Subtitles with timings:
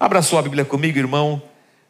[0.00, 1.42] Abra sua Bíblia comigo, irmão,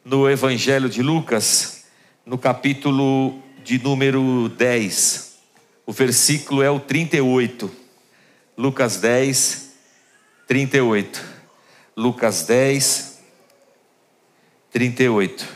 [0.03, 1.85] no Evangelho de Lucas,
[2.25, 5.37] no capítulo de número 10.
[5.85, 7.71] O versículo é o 38.
[8.57, 9.73] Lucas 10,
[10.47, 11.23] 38.
[11.95, 13.19] Lucas 10,
[14.71, 15.47] 38.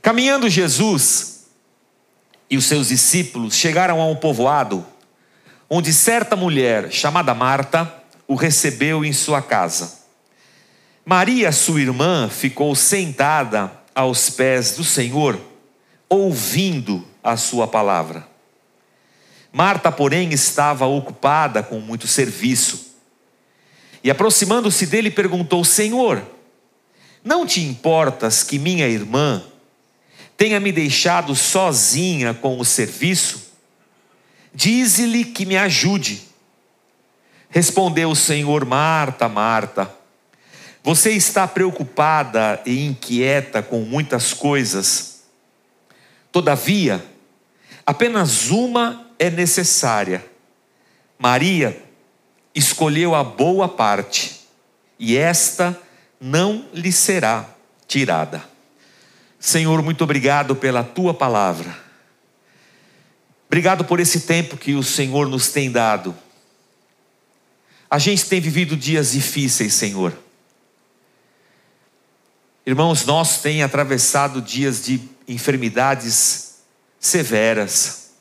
[0.00, 1.48] Caminhando Jesus
[2.48, 4.86] e os seus discípulos chegaram a um povoado
[5.68, 10.01] onde certa mulher chamada Marta o recebeu em sua casa.
[11.04, 15.40] Maria, sua irmã, ficou sentada aos pés do Senhor,
[16.08, 18.28] ouvindo a sua palavra.
[19.52, 22.94] Marta, porém, estava ocupada com muito serviço.
[24.02, 26.22] E aproximando-se dele, perguntou: Senhor,
[27.24, 29.42] não te importas que minha irmã
[30.36, 33.52] tenha me deixado sozinha com o serviço?
[34.54, 36.22] Dize-lhe que me ajude.
[37.50, 40.01] Respondeu o Senhor: Marta, Marta,
[40.82, 45.22] você está preocupada e inquieta com muitas coisas.
[46.32, 47.04] Todavia,
[47.86, 50.24] apenas uma é necessária.
[51.18, 51.80] Maria
[52.54, 54.40] escolheu a boa parte,
[54.98, 55.78] e esta
[56.20, 57.48] não lhe será
[57.86, 58.42] tirada.
[59.38, 61.76] Senhor, muito obrigado pela tua palavra.
[63.46, 66.16] Obrigado por esse tempo que o Senhor nos tem dado.
[67.90, 70.16] A gente tem vivido dias difíceis, Senhor.
[72.64, 76.58] Irmãos, nós tem atravessado dias de enfermidades
[77.00, 78.12] severas.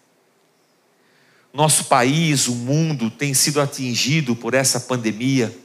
[1.53, 5.56] Nosso país, o mundo tem sido atingido por essa pandemia.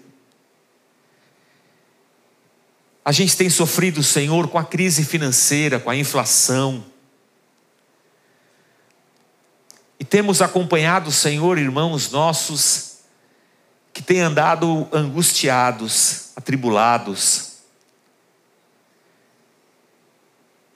[3.03, 6.85] A gente tem sofrido, Senhor, com a crise financeira, com a inflação.
[9.99, 12.99] E temos acompanhado, Senhor, irmãos nossos
[13.95, 17.56] que têm andado angustiados, atribulados.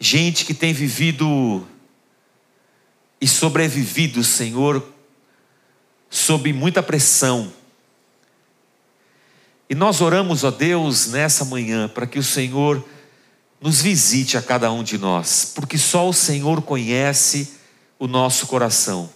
[0.00, 1.66] Gente que tem vivido
[3.20, 4.82] e sobrevivido, Senhor,
[6.08, 7.52] sob muita pressão.
[9.68, 12.82] E nós oramos, ó Deus, nessa manhã, para que o Senhor
[13.60, 17.52] nos visite a cada um de nós, porque só o Senhor conhece
[17.98, 19.10] o nosso coração.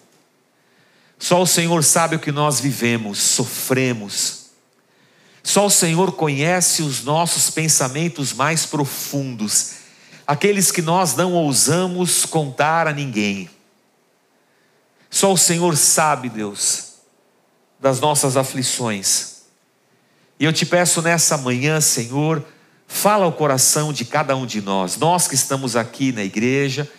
[1.19, 4.51] Só o Senhor sabe o que nós vivemos, sofremos.
[5.43, 9.84] Só o Senhor conhece os nossos pensamentos mais profundos,
[10.27, 13.51] aqueles que nós não ousamos contar a ninguém.
[15.11, 16.95] Só o Senhor sabe, Deus,
[17.79, 19.43] das nossas aflições.
[20.39, 22.45] E eu te peço nessa manhã, Senhor,
[22.87, 26.91] fala ao coração de cada um de nós, nós que estamos aqui na igreja,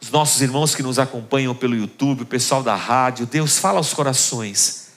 [0.00, 3.94] os nossos irmãos que nos acompanham pelo YouTube, o pessoal da rádio, Deus fala aos
[3.94, 4.88] corações.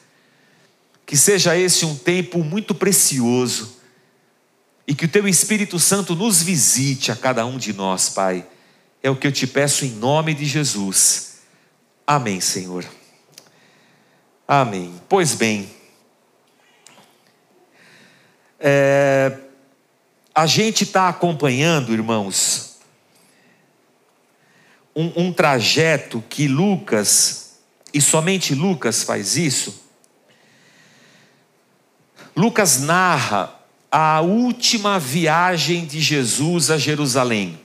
[1.05, 3.76] Que seja esse um tempo muito precioso
[4.87, 8.47] e que o teu Espírito Santo nos visite a cada um de nós, Pai.
[9.03, 11.39] É o que eu te peço em nome de Jesus.
[12.05, 12.85] Amém, Senhor.
[14.47, 14.93] Amém.
[15.09, 15.69] Pois bem,
[18.57, 19.37] é,
[20.33, 22.77] a gente está acompanhando, irmãos,
[24.95, 27.57] um, um trajeto que Lucas,
[27.93, 29.83] e somente Lucas faz isso.
[32.33, 33.56] Lucas narra
[33.99, 37.59] a última viagem de Jesus a Jerusalém.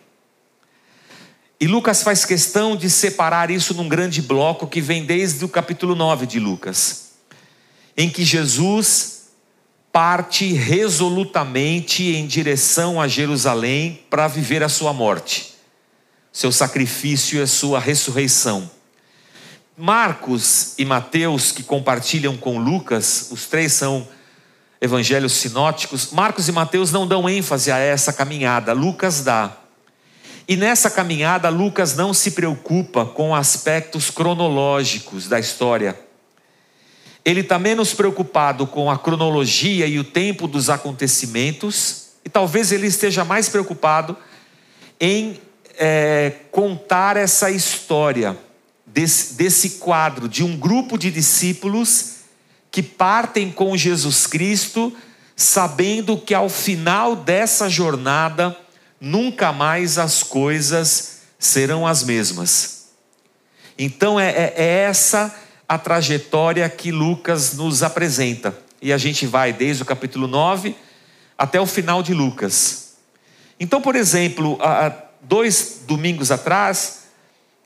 [1.60, 5.94] E Lucas faz questão de separar isso num grande bloco que vem desde o capítulo
[5.94, 7.10] 9 de Lucas,
[7.94, 9.24] em que Jesus
[9.92, 15.52] parte resolutamente em direção a Jerusalém para viver a sua morte
[16.32, 18.70] seu sacrifício e a sua ressurreição.
[19.76, 24.08] Marcos e Mateus, que compartilham com Lucas, os três são
[24.82, 29.56] evangelhos sinóticos, Marcos e Mateus não dão ênfase a essa caminhada, Lucas dá.
[30.48, 35.96] E nessa caminhada, Lucas não se preocupa com aspectos cronológicos da história.
[37.24, 42.88] Ele está menos preocupado com a cronologia e o tempo dos acontecimentos, e talvez ele
[42.88, 44.16] esteja mais preocupado
[44.98, 45.40] em
[45.78, 48.36] é, contar essa história
[48.84, 52.21] desse, desse quadro de um grupo de discípulos
[52.72, 54.96] que partem com Jesus Cristo,
[55.36, 58.56] sabendo que ao final dessa jornada,
[58.98, 62.88] nunca mais as coisas serão as mesmas.
[63.78, 65.34] Então é, é, é essa
[65.68, 68.56] a trajetória que Lucas nos apresenta.
[68.80, 70.74] E a gente vai desde o capítulo 9
[71.36, 72.94] até o final de Lucas.
[73.60, 77.02] Então, por exemplo, a, dois domingos atrás,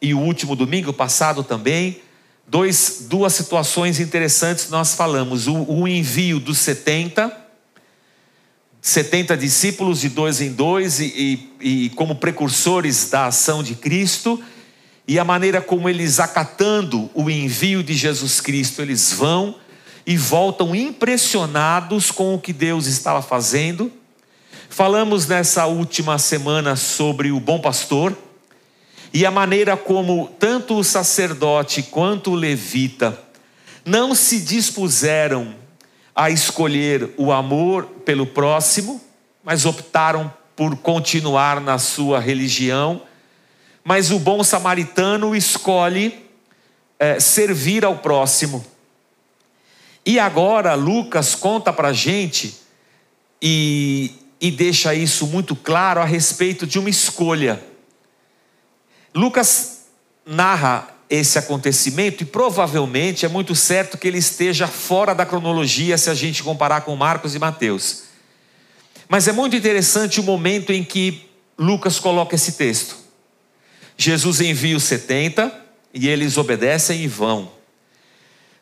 [0.01, 2.03] e o último domingo passado também,
[2.47, 5.47] dois, duas situações interessantes nós falamos.
[5.47, 7.35] O, o envio dos 70,
[8.81, 14.43] 70 discípulos de dois em dois e, e, e como precursores da ação de Cristo,
[15.09, 19.55] e a maneira como eles, acatando o envio de Jesus Cristo, eles vão
[20.05, 23.91] e voltam impressionados com o que Deus estava fazendo.
[24.69, 28.17] Falamos nessa última semana sobre o bom pastor
[29.13, 33.23] e a maneira como tanto o sacerdote quanto o levita
[33.85, 35.55] não se dispuseram
[36.15, 39.01] a escolher o amor pelo próximo,
[39.45, 43.03] mas optaram por continuar na sua religião.
[43.85, 46.27] Mas o bom samaritano escolhe
[46.99, 48.65] é, servir ao próximo.
[50.05, 52.57] E agora Lucas conta para a gente
[53.41, 57.63] e, e deixa isso muito claro a respeito de uma escolha.
[59.17, 59.87] Lucas
[60.27, 66.11] narra esse acontecimento e provavelmente é muito certo que ele esteja fora da cronologia se
[66.11, 68.03] a gente comparar com Marcos e Mateus.
[69.09, 72.95] Mas é muito interessante o momento em que Lucas coloca esse texto.
[73.97, 75.51] Jesus envia os 70
[75.95, 77.51] e eles obedecem e vão.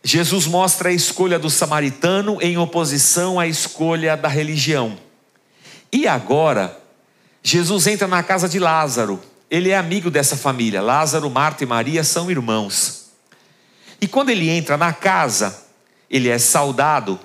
[0.04, 4.96] Jesus mostra a escolha do samaritano em oposição à escolha da religião.
[5.90, 6.80] E agora,
[7.42, 9.33] Jesus entra na casa de Lázaro.
[9.54, 10.82] Ele é amigo dessa família.
[10.82, 13.10] Lázaro, Marta e Maria são irmãos.
[14.00, 15.64] E quando ele entra na casa,
[16.10, 17.20] ele é saudado.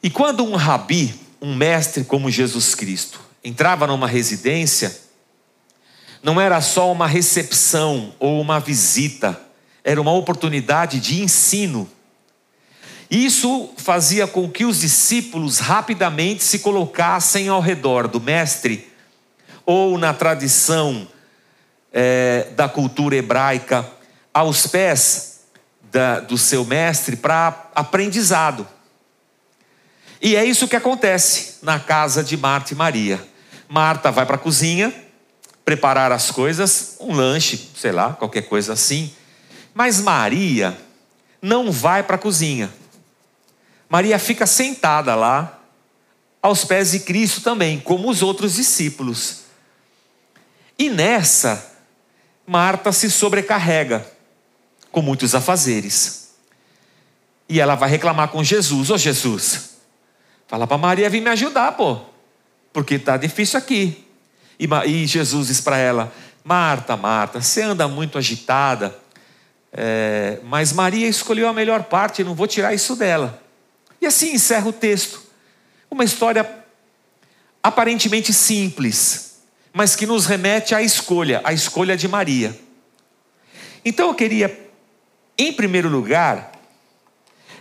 [0.00, 1.12] E quando um rabi,
[1.42, 4.96] um mestre como Jesus Cristo, entrava numa residência,
[6.22, 9.40] não era só uma recepção ou uma visita
[9.86, 11.88] era uma oportunidade de ensino.
[13.08, 18.90] Isso fazia com que os discípulos rapidamente se colocassem ao redor do mestre,
[19.66, 21.06] ou na tradição
[21.92, 23.86] é, da cultura hebraica,
[24.32, 25.40] aos pés
[25.90, 28.66] da, do seu mestre para aprendizado.
[30.22, 33.22] E é isso que acontece na casa de Marta e Maria.
[33.68, 34.94] Marta vai para a cozinha
[35.64, 39.12] preparar as coisas, um lanche, sei lá, qualquer coisa assim.
[39.74, 40.78] Mas Maria
[41.42, 42.72] não vai para a cozinha.
[43.88, 45.60] Maria fica sentada lá,
[46.40, 49.45] aos pés de Cristo também, como os outros discípulos.
[50.78, 51.74] E nessa,
[52.46, 54.06] Marta se sobrecarrega
[54.92, 56.34] com muitos afazeres.
[57.48, 59.76] E ela vai reclamar com Jesus: Ô oh, Jesus,
[60.46, 62.00] fala para Maria vir me ajudar, pô,
[62.72, 64.04] porque está difícil aqui.
[64.58, 66.12] E, e Jesus diz para ela:
[66.44, 69.06] Marta, Marta, você anda muito agitada
[69.78, 73.42] é, mas Maria escolheu a melhor parte, não vou tirar isso dela.
[74.00, 75.22] E assim encerra o texto.
[75.90, 76.48] Uma história
[77.62, 79.25] aparentemente simples,
[79.76, 82.58] mas que nos remete à escolha, à escolha de Maria.
[83.84, 84.70] Então eu queria,
[85.36, 86.50] em primeiro lugar,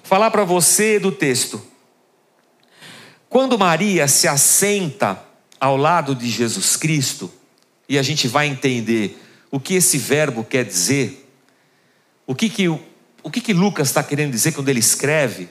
[0.01, 1.61] falar para você do texto.
[3.27, 5.21] Quando Maria se assenta
[5.59, 7.29] ao lado de Jesus Cristo,
[7.89, 9.21] e a gente vai entender
[9.51, 11.29] o que esse verbo quer dizer,
[12.25, 15.49] o que que, o que, que Lucas está querendo dizer quando ele escreve?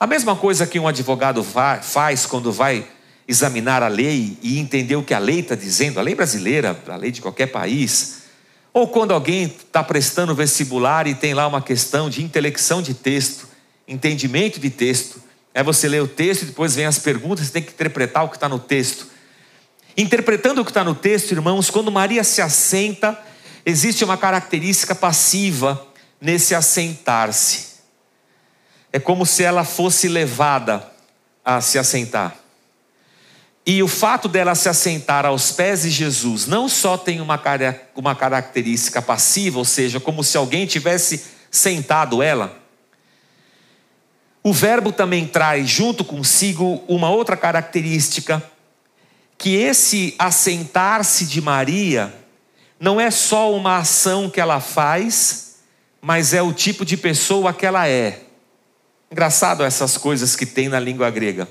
[0.00, 2.88] A mesma coisa que um advogado faz quando vai
[3.30, 6.96] examinar a lei e entender o que a lei está dizendo, a lei brasileira, a
[6.96, 8.22] lei de qualquer país,
[8.72, 13.48] ou quando alguém está prestando vestibular e tem lá uma questão de intelecção de texto,
[13.88, 15.22] entendimento de texto,
[15.54, 18.28] é você lê o texto e depois vem as perguntas, você tem que interpretar o
[18.28, 19.06] que está no texto.
[19.96, 23.18] Interpretando o que está no texto, irmãos, quando Maria se assenta
[23.64, 25.86] Existe uma característica passiva
[26.20, 27.70] nesse assentar-se.
[28.92, 30.90] É como se ela fosse levada
[31.44, 32.34] a se assentar.
[33.66, 37.40] E o fato dela se assentar aos pés de Jesus não só tem uma,
[37.94, 42.58] uma característica passiva, ou seja, como se alguém tivesse sentado ela.
[44.42, 48.42] O verbo também traz junto consigo uma outra característica,
[49.36, 52.14] que esse assentar-se de Maria
[52.78, 55.56] não é só uma ação que ela faz,
[56.00, 58.22] mas é o tipo de pessoa que ela é.
[59.10, 61.46] Engraçado essas coisas que tem na língua grega.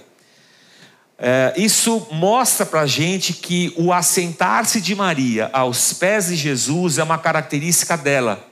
[1.21, 6.97] É, isso mostra para a gente que o assentar-se de Maria aos pés de Jesus
[6.97, 8.47] é uma característica dela.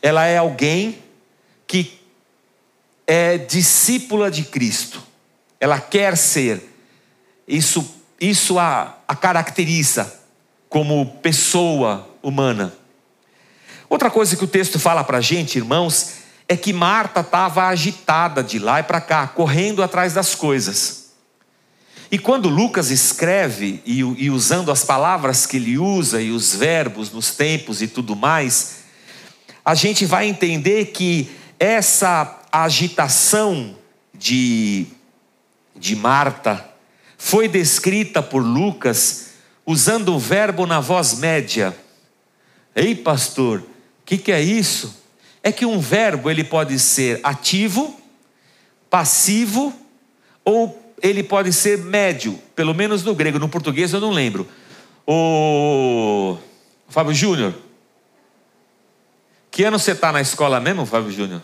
[0.00, 1.02] Ela é alguém
[1.66, 2.00] que
[3.04, 5.02] é discípula de Cristo.
[5.58, 6.72] Ela quer ser.
[7.48, 10.20] Isso, isso a, a caracteriza
[10.68, 12.72] como pessoa humana.
[13.88, 16.12] Outra coisa que o texto fala para a gente, irmãos,
[16.48, 20.99] é que Marta estava agitada de lá e para cá, correndo atrás das coisas.
[22.10, 27.12] E quando Lucas escreve, e, e, usando as palavras que ele usa, e os verbos
[27.12, 28.80] nos tempos e tudo mais,
[29.64, 33.76] a gente vai entender que essa agitação
[34.12, 34.86] de,
[35.76, 36.68] de Marta
[37.16, 39.30] foi descrita por Lucas
[39.64, 41.76] usando o verbo na voz média.
[42.74, 43.64] Ei, pastor, o
[44.04, 45.00] que, que é isso?
[45.44, 48.00] É que um verbo ele pode ser ativo,
[48.88, 49.72] passivo
[50.44, 54.46] ou ele pode ser médio, pelo menos no grego, no português eu não lembro.
[55.06, 56.36] O
[56.88, 57.54] Fábio Júnior,
[59.50, 61.42] que ano você está na escola mesmo, Fábio Júnior?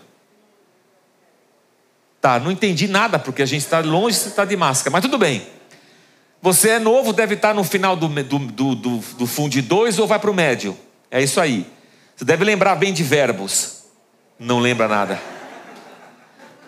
[2.21, 5.19] Tá, não entendi nada, porque a gente está longe, você está de máscara, mas tudo
[5.19, 5.47] bem.
[6.43, 9.99] Você é novo, deve estar tá no final do, do, do, do, do fundo 2
[9.99, 10.77] ou vai para o médio.
[11.11, 11.67] É isso aí.
[12.15, 13.85] Você deve lembrar bem de verbos.
[14.39, 15.21] Não lembra nada.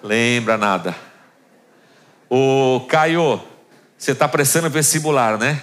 [0.02, 1.07] Lembra nada.
[2.28, 3.40] Ô Caio,
[3.96, 5.62] você está prestando vestibular, né?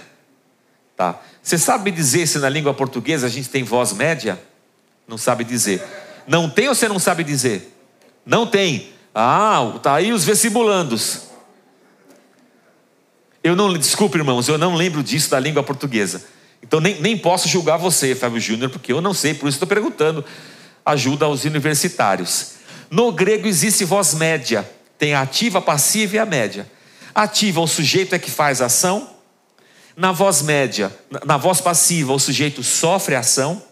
[0.96, 1.20] Tá.
[1.42, 4.40] Você sabe dizer se na língua portuguesa a gente tem voz média?
[5.06, 5.82] Não sabe dizer.
[6.26, 7.72] Não tem ou você não sabe dizer?
[8.24, 8.90] Não tem.
[9.14, 11.22] Ah, tá aí os vestibulandos.
[13.44, 16.24] Eu não, desculpe, irmãos, eu não lembro disso da língua portuguesa.
[16.60, 19.68] Então nem, nem posso julgar você, Fábio Júnior, porque eu não sei, por isso estou
[19.68, 20.24] perguntando
[20.84, 22.54] ajuda aos universitários.
[22.90, 26.70] No grego existe voz média, tem a ativa, a passiva e a média.
[27.14, 29.10] Ativa, o sujeito é que faz a ação.
[29.96, 33.62] Na voz média, na voz passiva, o sujeito sofre a ação.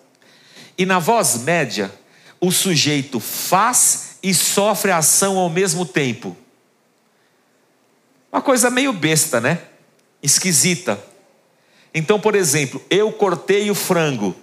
[0.77, 1.93] E na voz média,
[2.41, 6.37] o sujeito faz e sofre a ação ao mesmo tempo.
[8.33, 9.61] Uma coisa meio besta, né?
[10.23, 10.99] Esquisita.
[11.95, 14.35] Então, por exemplo, eu cortei o frango.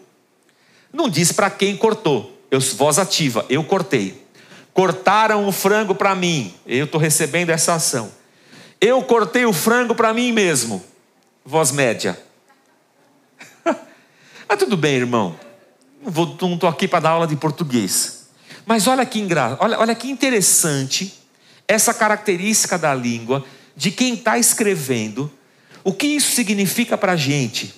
[0.93, 2.39] Não diz para quem cortou.
[2.50, 4.25] Eu, voz ativa, eu cortei.
[4.73, 6.53] Cortaram o frango para mim.
[6.65, 8.11] Eu estou recebendo essa ação.
[8.79, 10.83] Eu cortei o frango para mim mesmo.
[11.45, 12.19] Voz média.
[13.65, 15.37] Mas tudo bem, irmão.
[16.03, 18.27] Não estou aqui para dar aula de português.
[18.65, 19.57] Mas olha que engra...
[19.59, 21.19] olha, olha que interessante
[21.67, 25.31] essa característica da língua de quem está escrevendo.
[25.83, 27.73] O que isso significa para a gente?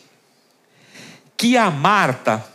[1.35, 2.53] Que a Marta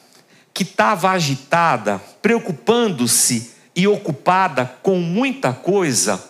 [0.58, 6.20] que estava agitada, preocupando-se e ocupada com muita coisa,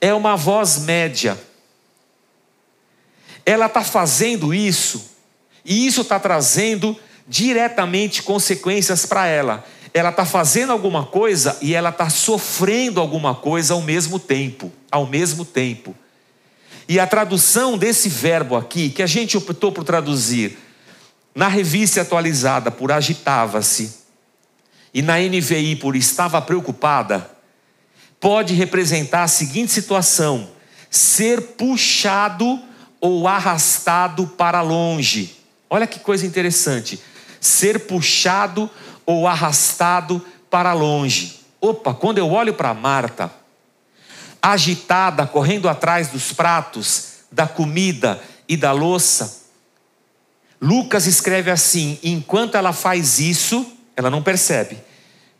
[0.00, 1.36] é uma voz média.
[3.44, 5.10] Ela está fazendo isso,
[5.64, 9.64] e isso está trazendo diretamente consequências para ela.
[9.92, 14.70] Ela está fazendo alguma coisa e ela está sofrendo alguma coisa ao mesmo tempo.
[14.88, 15.96] Ao mesmo tempo.
[16.88, 20.56] E a tradução desse verbo aqui, que a gente optou por traduzir
[21.34, 23.97] na revista atualizada por agitava-se
[24.92, 27.30] e na NVI por estava preocupada,
[28.20, 30.48] pode representar a seguinte situação:
[30.90, 32.60] ser puxado
[33.00, 35.36] ou arrastado para longe.
[35.70, 37.00] Olha que coisa interessante.
[37.40, 38.68] Ser puxado
[39.06, 41.40] ou arrastado para longe.
[41.60, 43.30] Opa, quando eu olho para Marta,
[44.40, 49.42] agitada, correndo atrás dos pratos, da comida e da louça,
[50.60, 53.66] Lucas escreve assim: enquanto ela faz isso,
[53.98, 54.78] ela não percebe,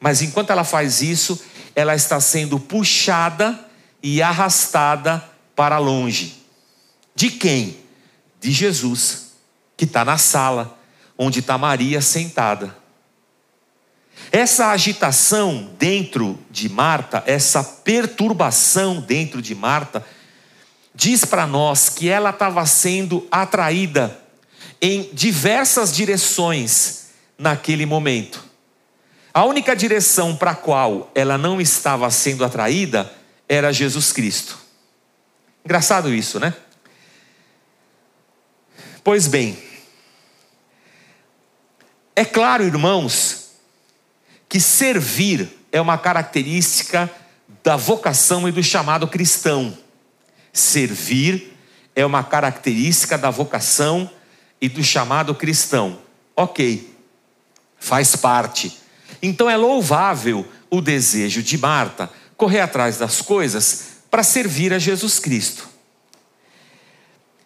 [0.00, 1.40] mas enquanto ela faz isso,
[1.76, 3.56] ela está sendo puxada
[4.02, 5.22] e arrastada
[5.54, 6.42] para longe.
[7.14, 7.78] De quem?
[8.40, 9.32] De Jesus,
[9.76, 10.76] que está na sala,
[11.16, 12.76] onde está Maria sentada.
[14.32, 20.04] Essa agitação dentro de Marta, essa perturbação dentro de Marta,
[20.92, 24.20] diz para nós que ela estava sendo atraída
[24.80, 28.47] em diversas direções naquele momento.
[29.38, 33.08] A única direção para a qual ela não estava sendo atraída
[33.48, 34.58] era Jesus Cristo.
[35.64, 36.52] Engraçado isso, né?
[39.04, 39.56] Pois bem,
[42.16, 43.50] é claro, irmãos,
[44.48, 47.08] que servir é uma característica
[47.62, 49.78] da vocação e do chamado cristão.
[50.52, 51.56] Servir
[51.94, 54.10] é uma característica da vocação
[54.60, 55.96] e do chamado cristão.
[56.34, 56.92] Ok,
[57.78, 58.87] faz parte.
[59.22, 65.18] Então é louvável o desejo de Marta correr atrás das coisas para servir a Jesus
[65.18, 65.68] Cristo.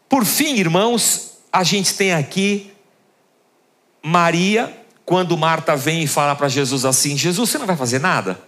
[0.08, 2.72] Por fim, irmãos, a gente tem aqui
[4.02, 8.40] Maria, quando Marta vem e fala para Jesus assim: Jesus, você não vai fazer nada?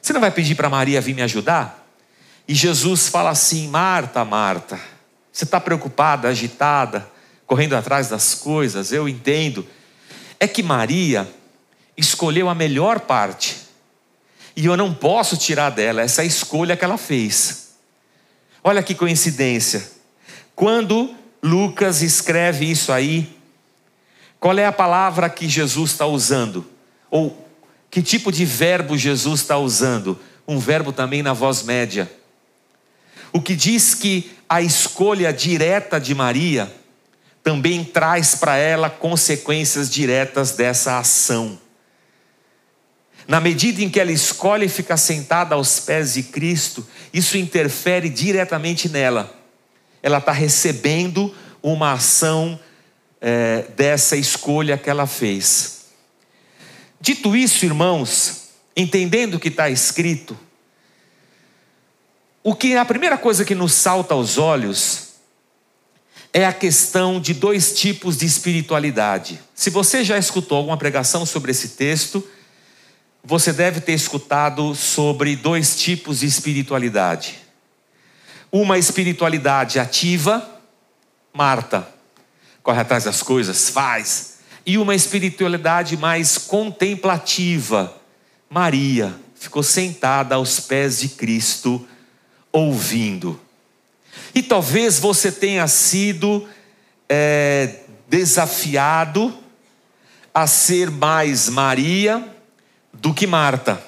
[0.00, 1.86] Você não vai pedir para Maria vir me ajudar?
[2.46, 4.78] E Jesus fala assim: Marta, Marta,
[5.32, 7.10] você está preocupada, agitada,
[7.46, 9.66] correndo atrás das coisas, eu entendo.
[10.38, 11.28] É que Maria
[11.98, 13.56] escolheu a melhor parte.
[14.56, 17.74] E eu não posso tirar dela essa escolha que ela fez.
[18.62, 19.86] Olha que coincidência.
[20.54, 23.36] Quando Lucas escreve isso aí,
[24.40, 26.64] qual é a palavra que Jesus está usando?
[27.10, 27.46] Ou
[27.90, 30.18] que tipo de verbo Jesus está usando?
[30.46, 32.10] Um verbo também na voz média.
[33.32, 36.72] o que diz que a escolha direta de Maria
[37.42, 41.58] também traz para ela consequências diretas dessa ação.
[43.28, 48.88] Na medida em que ela escolhe ficar sentada aos pés de Cristo, isso interfere diretamente
[48.88, 49.38] nela.
[50.02, 52.58] Ela está recebendo uma ação
[53.20, 55.88] é, dessa escolha que ela fez.
[56.98, 60.34] Dito isso, irmãos, entendendo o que está escrito,
[62.42, 65.08] o que a primeira coisa que nos salta aos olhos
[66.32, 69.38] é a questão de dois tipos de espiritualidade.
[69.54, 72.26] Se você já escutou alguma pregação sobre esse texto,
[73.28, 77.38] você deve ter escutado sobre dois tipos de espiritualidade.
[78.50, 80.50] Uma espiritualidade ativa,
[81.30, 81.86] Marta,
[82.62, 84.38] corre atrás das coisas, faz.
[84.64, 87.94] E uma espiritualidade mais contemplativa,
[88.48, 91.86] Maria, ficou sentada aos pés de Cristo,
[92.50, 93.38] ouvindo.
[94.34, 96.48] E talvez você tenha sido
[97.06, 99.36] é, desafiado
[100.32, 102.37] a ser mais Maria
[103.00, 103.82] do que Marta,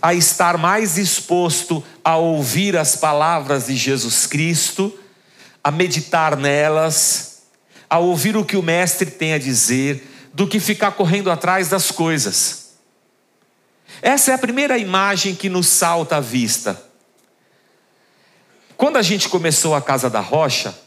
[0.00, 4.96] a estar mais disposto a ouvir as palavras de Jesus Cristo,
[5.62, 7.42] a meditar nelas,
[7.88, 11.90] a ouvir o que o Mestre tem a dizer, do que ficar correndo atrás das
[11.90, 12.66] coisas.
[14.02, 16.80] Essa é a primeira imagem que nos salta à vista.
[18.76, 20.78] Quando a gente começou a Casa da Rocha,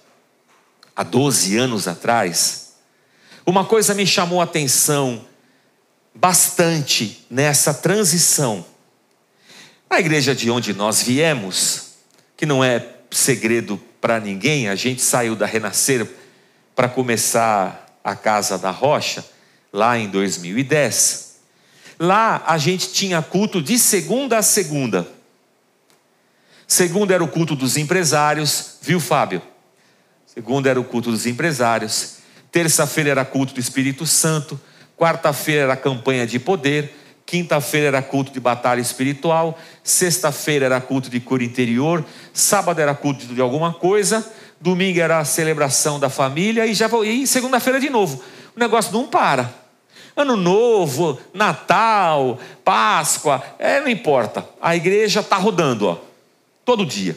[0.96, 2.74] há 12 anos atrás,
[3.46, 5.26] uma coisa me chamou a atenção
[6.14, 8.66] bastante nessa transição.
[9.90, 11.94] A igreja de onde nós viemos,
[12.38, 16.08] que não é segredo para ninguém, a gente saiu da Renascer
[16.76, 19.26] para começar a Casa da Rocha,
[19.72, 21.38] lá em 2010.
[22.00, 25.08] Lá a gente tinha culto de segunda a segunda.
[26.68, 29.42] Segunda era o culto dos empresários, viu, Fábio?
[30.26, 32.18] Segunda era o culto dos empresários.
[32.52, 34.60] Terça-feira era culto do Espírito Santo.
[35.00, 36.94] Quarta-feira era campanha de poder.
[37.26, 39.58] Quinta-feira era culto de batalha espiritual.
[39.82, 42.04] Sexta-feira era culto de cura interior.
[42.34, 44.30] Sábado era culto de alguma coisa.
[44.60, 46.66] Domingo era a celebração da família.
[46.66, 48.22] E, já, e segunda-feira de novo.
[48.54, 49.54] O negócio não para.
[50.18, 54.46] Ano Novo, Natal, Páscoa, é, não importa.
[54.62, 55.98] A igreja está rodando, ó,
[56.66, 57.16] todo dia.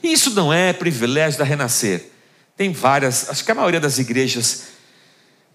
[0.00, 2.10] Isso não é privilégio da Renascer.
[2.56, 4.77] Tem várias, acho que a maioria das igrejas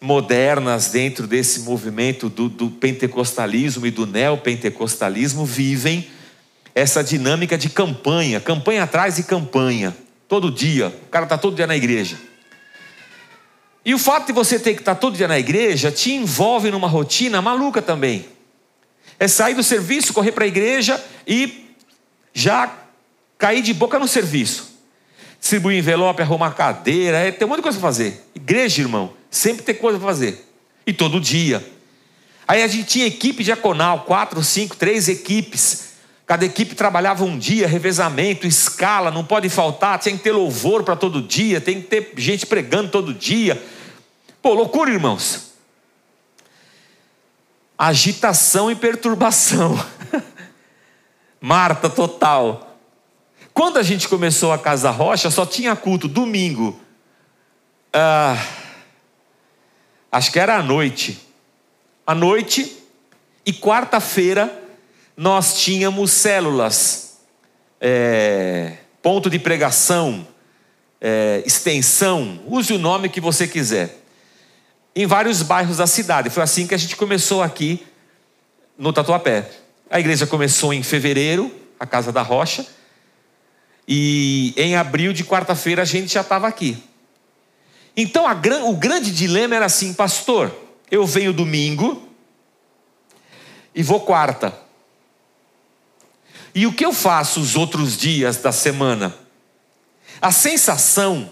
[0.03, 6.09] modernas dentro desse movimento do, do pentecostalismo e do neopentecostalismo vivem
[6.75, 9.95] essa dinâmica de campanha, campanha atrás de campanha,
[10.27, 12.17] todo dia, o cara está todo dia na igreja.
[13.85, 16.69] E o fato de você ter que estar tá todo dia na igreja te envolve
[16.69, 18.25] numa rotina maluca também.
[19.17, 21.69] É sair do serviço, correr para a igreja e
[22.33, 22.69] já
[23.37, 24.73] cair de boca no serviço.
[25.39, 28.21] Distribuir envelope, arrumar cadeira, é, tem um monte de coisa para fazer.
[28.35, 30.47] Igreja, irmão, Sempre tem coisa para fazer.
[30.85, 31.67] E todo dia.
[32.47, 35.93] Aí a gente tinha equipe diaconal, quatro, cinco, três equipes.
[36.27, 40.95] Cada equipe trabalhava um dia, revezamento, escala, não pode faltar, tinha que ter louvor para
[40.95, 43.59] todo dia, tem que ter gente pregando todo dia.
[44.39, 45.53] Pô, loucura, irmãos.
[47.75, 49.83] Agitação e perturbação.
[51.41, 52.77] Marta total.
[53.51, 56.79] Quando a gente começou a Casa Rocha, só tinha culto domingo.
[57.91, 58.37] Ah,
[60.13, 61.19] acho que era à noite.
[62.05, 62.77] À noite
[63.43, 64.61] e quarta-feira
[65.17, 67.17] nós tínhamos células,
[67.81, 70.27] é, ponto de pregação,
[71.01, 74.03] é, extensão, use o nome que você quiser,
[74.95, 76.29] em vários bairros da cidade.
[76.29, 77.83] Foi assim que a gente começou aqui
[78.77, 79.49] no Tatuapé.
[79.89, 82.65] A igreja começou em fevereiro, a Casa da Rocha,
[83.87, 86.81] e em abril de quarta-feira a gente já estava aqui.
[87.95, 88.33] Então a,
[88.65, 90.53] o grande dilema era assim, pastor,
[90.89, 92.07] eu venho domingo
[93.73, 94.53] e vou quarta.
[96.55, 99.15] E o que eu faço os outros dias da semana?
[100.21, 101.31] A sensação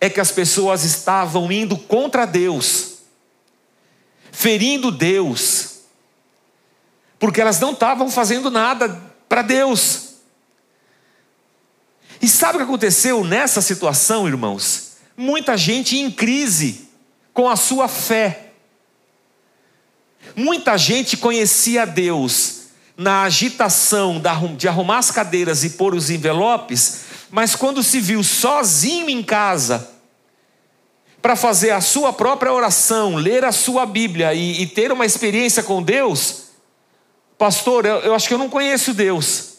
[0.00, 2.98] é que as pessoas estavam indo contra Deus,
[4.30, 5.80] ferindo Deus,
[7.18, 10.14] porque elas não estavam fazendo nada para Deus.
[12.20, 14.91] E sabe o que aconteceu nessa situação, irmãos?
[15.16, 16.88] Muita gente em crise
[17.32, 18.52] com a sua fé.
[20.34, 22.62] Muita gente conhecia Deus
[22.96, 24.22] na agitação
[24.56, 29.90] de arrumar as cadeiras e pôr os envelopes, mas quando se viu sozinho em casa,
[31.22, 35.62] para fazer a sua própria oração, ler a sua Bíblia e, e ter uma experiência
[35.62, 36.48] com Deus,
[37.38, 39.51] pastor, eu, eu acho que eu não conheço Deus.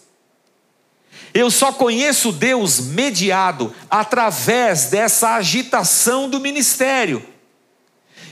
[1.33, 7.25] Eu só conheço Deus mediado através dessa agitação do ministério.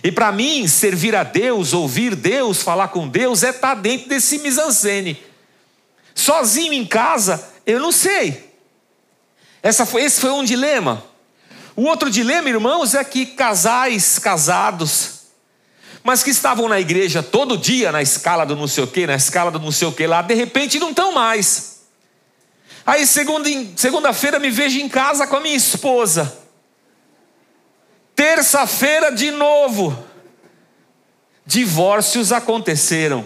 [0.03, 4.07] E para mim, servir a Deus, ouvir Deus, falar com Deus, é estar tá dentro
[4.07, 5.21] desse misancene.
[6.13, 8.51] Sozinho em casa, eu não sei.
[9.63, 11.03] Essa foi, esse foi um dilema.
[11.75, 15.21] O outro dilema, irmãos, é que casais casados,
[16.03, 19.15] mas que estavam na igreja todo dia, na escala do não sei o que, na
[19.15, 21.70] escala do não sei o que lá, de repente não estão mais.
[22.91, 26.37] Aí segunda-feira segunda me vejo em casa com a minha esposa.
[28.13, 29.97] Terça-feira de novo.
[31.45, 33.23] Divórcios aconteceram.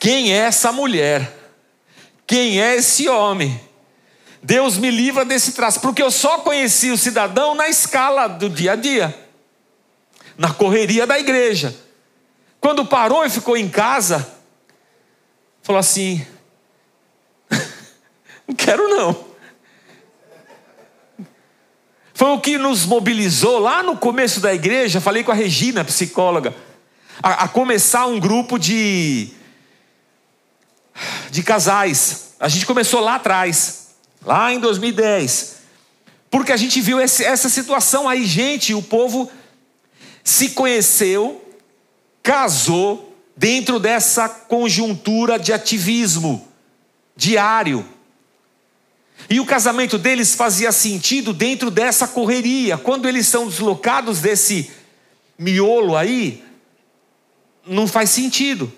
[0.00, 1.32] Quem é essa mulher?
[2.26, 3.60] Quem é esse homem?
[4.42, 8.72] Deus me livra desse traço, porque eu só conheci o cidadão na escala do dia
[8.72, 9.28] a dia,
[10.36, 11.72] na correria da igreja.
[12.60, 14.28] Quando parou e ficou em casa,
[15.62, 16.26] falou assim:
[18.50, 19.30] não quero não.
[22.12, 25.00] Foi o que nos mobilizou lá no começo da igreja.
[25.00, 26.54] Falei com a Regina, psicóloga,
[27.22, 29.30] a, a começar um grupo de,
[31.30, 32.34] de casais.
[32.40, 33.94] A gente começou lá atrás,
[34.26, 35.60] lá em 2010,
[36.30, 38.74] porque a gente viu esse, essa situação aí, gente.
[38.74, 39.30] O povo
[40.24, 41.42] se conheceu,
[42.22, 46.46] casou dentro dessa conjuntura de ativismo
[47.16, 47.86] diário.
[49.30, 52.76] E o casamento deles fazia sentido dentro dessa correria.
[52.76, 54.72] Quando eles são deslocados desse
[55.38, 56.44] miolo aí,
[57.64, 58.72] não faz sentido.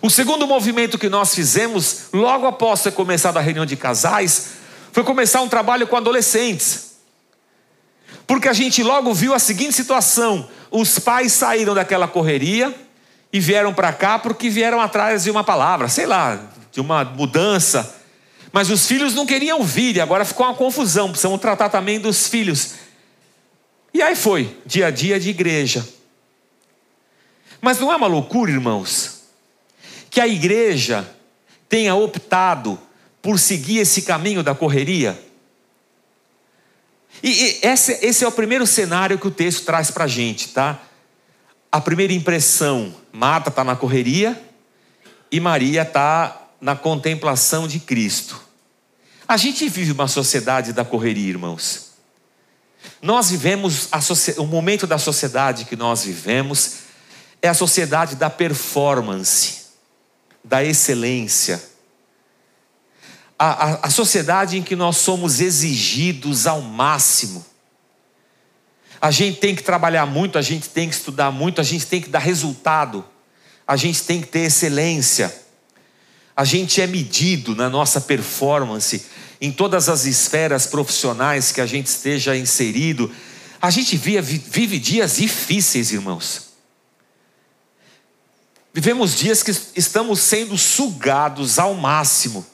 [0.00, 4.50] O segundo movimento que nós fizemos, logo após ter começado a reunião de casais,
[4.92, 6.94] foi começar um trabalho com adolescentes.
[8.28, 12.72] Porque a gente logo viu a seguinte situação: os pais saíram daquela correria
[13.32, 16.38] e vieram para cá porque vieram atrás de uma palavra, sei lá,
[16.70, 18.03] de uma mudança
[18.54, 22.28] mas os filhos não queriam vir, e agora ficou uma confusão, precisamos tratar também dos
[22.28, 22.74] filhos.
[23.92, 25.84] E aí foi, dia a dia de igreja.
[27.60, 29.22] Mas não é uma loucura, irmãos,
[30.08, 31.04] que a igreja
[31.68, 32.78] tenha optado
[33.20, 35.20] por seguir esse caminho da correria?
[37.24, 40.50] E, e esse, esse é o primeiro cenário que o texto traz para a gente,
[40.50, 40.80] tá?
[41.72, 44.40] A primeira impressão: Marta está na correria
[45.28, 48.43] e Maria está na contemplação de Cristo.
[49.26, 51.94] A gente vive uma sociedade da correria, irmãos.
[53.00, 53.88] Nós vivemos
[54.36, 56.84] o momento da sociedade que nós vivemos
[57.40, 59.64] é a sociedade da performance,
[60.42, 61.62] da excelência.
[63.38, 67.44] A, a, a sociedade em que nós somos exigidos ao máximo.
[69.00, 72.00] A gente tem que trabalhar muito, a gente tem que estudar muito, a gente tem
[72.00, 73.04] que dar resultado,
[73.66, 75.34] a gente tem que ter excelência.
[76.36, 79.06] A gente é medido na nossa performance
[79.44, 83.14] em todas as esferas profissionais que a gente esteja inserido.
[83.60, 86.54] A gente vive, vive dias difíceis, irmãos.
[88.72, 92.46] Vivemos dias que estamos sendo sugados ao máximo.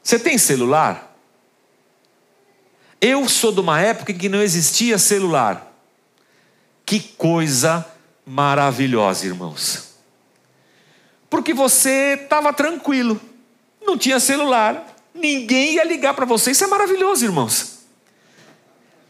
[0.00, 1.18] Você tem celular?
[3.00, 5.76] Eu sou de uma época em que não existia celular.
[6.84, 7.84] Que coisa
[8.24, 9.96] maravilhosa, irmãos.
[11.28, 13.20] Porque você estava tranquilo
[13.86, 16.50] não tinha celular, ninguém ia ligar para você.
[16.50, 17.76] Isso é maravilhoso, irmãos.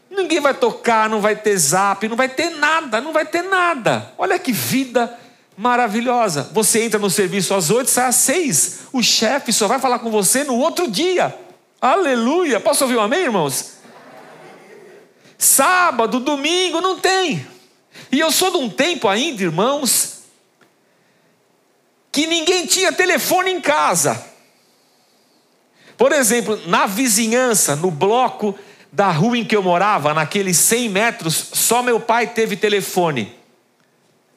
[0.09, 4.13] Ninguém vai tocar, não vai ter zap, não vai ter nada, não vai ter nada.
[4.17, 5.17] Olha que vida
[5.57, 6.49] maravilhosa.
[6.53, 8.79] Você entra no serviço às oito, sai às seis.
[8.93, 11.37] O chefe só vai falar com você no outro dia.
[11.81, 12.59] Aleluia.
[12.59, 13.73] Posso ouvir um amém, irmãos?
[15.37, 17.45] Sábado, domingo, não tem.
[18.11, 20.23] E eu sou de um tempo ainda, irmãos,
[22.11, 24.23] que ninguém tinha telefone em casa.
[25.97, 28.57] Por exemplo, na vizinhança, no bloco
[28.91, 33.35] da rua em que eu morava, naqueles 100 metros, só meu pai teve telefone.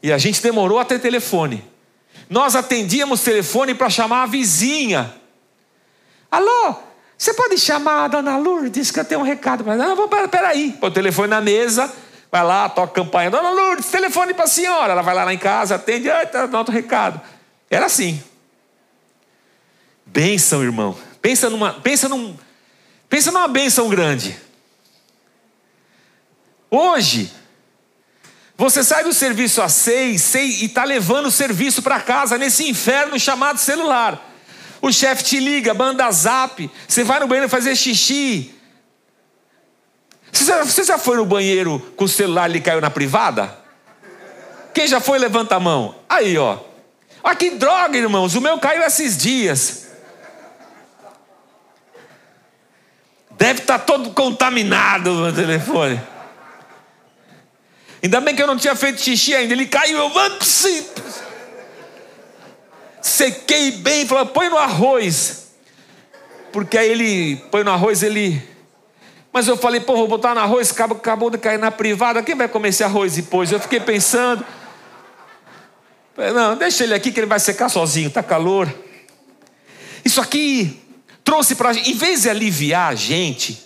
[0.03, 1.63] E a gente demorou a ter telefone.
[2.29, 5.15] Nós atendíamos telefone para chamar a vizinha.
[6.31, 6.77] Alô,
[7.19, 10.73] você pode chamar a dona Lourdes que eu tenho um recado para Não, peraí.
[10.81, 11.93] Põe o telefone na mesa,
[12.33, 13.31] vai lá, toca campanha.
[13.31, 14.93] Dona Lourdes, telefone para a senhora.
[14.93, 17.21] Ela vai lá, em casa, atende, anota o recado.
[17.69, 18.23] Era assim.
[20.07, 20.97] Bênção, irmão.
[21.21, 22.37] Pensa numa, pensa num,
[23.09, 24.39] pensa numa bênção grande.
[26.71, 27.31] Hoje,
[28.57, 32.69] você sai do serviço às seis, seis e está levando o serviço para casa nesse
[32.69, 34.29] inferno chamado celular.
[34.81, 38.55] O chefe te liga, manda zap, você vai no banheiro fazer xixi.
[40.33, 43.59] Você já, você já foi no banheiro com o celular e caiu na privada?
[44.73, 45.97] Quem já foi, levanta a mão.
[46.09, 46.59] Aí, ó.
[47.23, 48.35] Olha que droga, irmãos.
[48.35, 49.90] O meu caiu esses dias.
[53.41, 55.99] Deve estar tá todo contaminado o meu telefone.
[58.03, 59.55] Ainda bem que eu não tinha feito xixi ainda.
[59.55, 60.13] Ele caiu, eu
[63.01, 65.53] sequei bem, falou: põe no arroz.
[66.53, 68.47] Porque aí ele põe no arroz, ele.
[69.33, 72.35] Mas eu falei, pô, vou botar no arroz, acabou, acabou de cair na privada, quem
[72.35, 73.51] vai comer esse arroz depois?
[73.51, 74.45] Eu fiquei pensando.
[76.35, 78.71] Não, deixa ele aqui que ele vai secar sozinho, está calor.
[80.05, 80.80] Isso aqui
[81.31, 83.65] trouxe para a gente, em vez de aliviar a gente,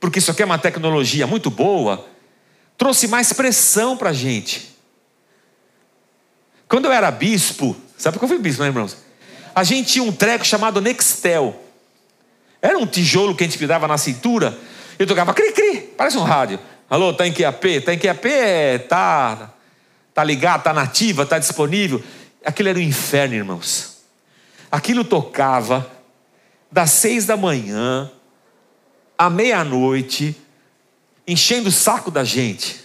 [0.00, 2.04] porque isso aqui é uma tecnologia muito boa,
[2.76, 4.76] trouxe mais pressão para a gente.
[6.68, 8.96] Quando eu era bispo, sabe que eu fui bispo, né, irmãos?
[9.54, 11.54] A gente tinha um treco chamado Nextel.
[12.60, 14.58] Era um tijolo que a gente pidava na cintura.
[14.98, 16.58] Eu tocava cri-cri, parece um rádio.
[16.90, 17.82] Alô, tá em QAP?
[17.82, 18.26] Tá em QAP?
[18.26, 19.54] É, tá,
[20.12, 22.02] tá ligado, tá nativa, tá disponível.
[22.44, 23.98] Aquilo era um inferno, irmãos.
[24.68, 26.01] Aquilo tocava
[26.72, 28.10] das seis da manhã
[29.16, 30.34] à meia-noite,
[31.28, 32.82] enchendo o saco da gente.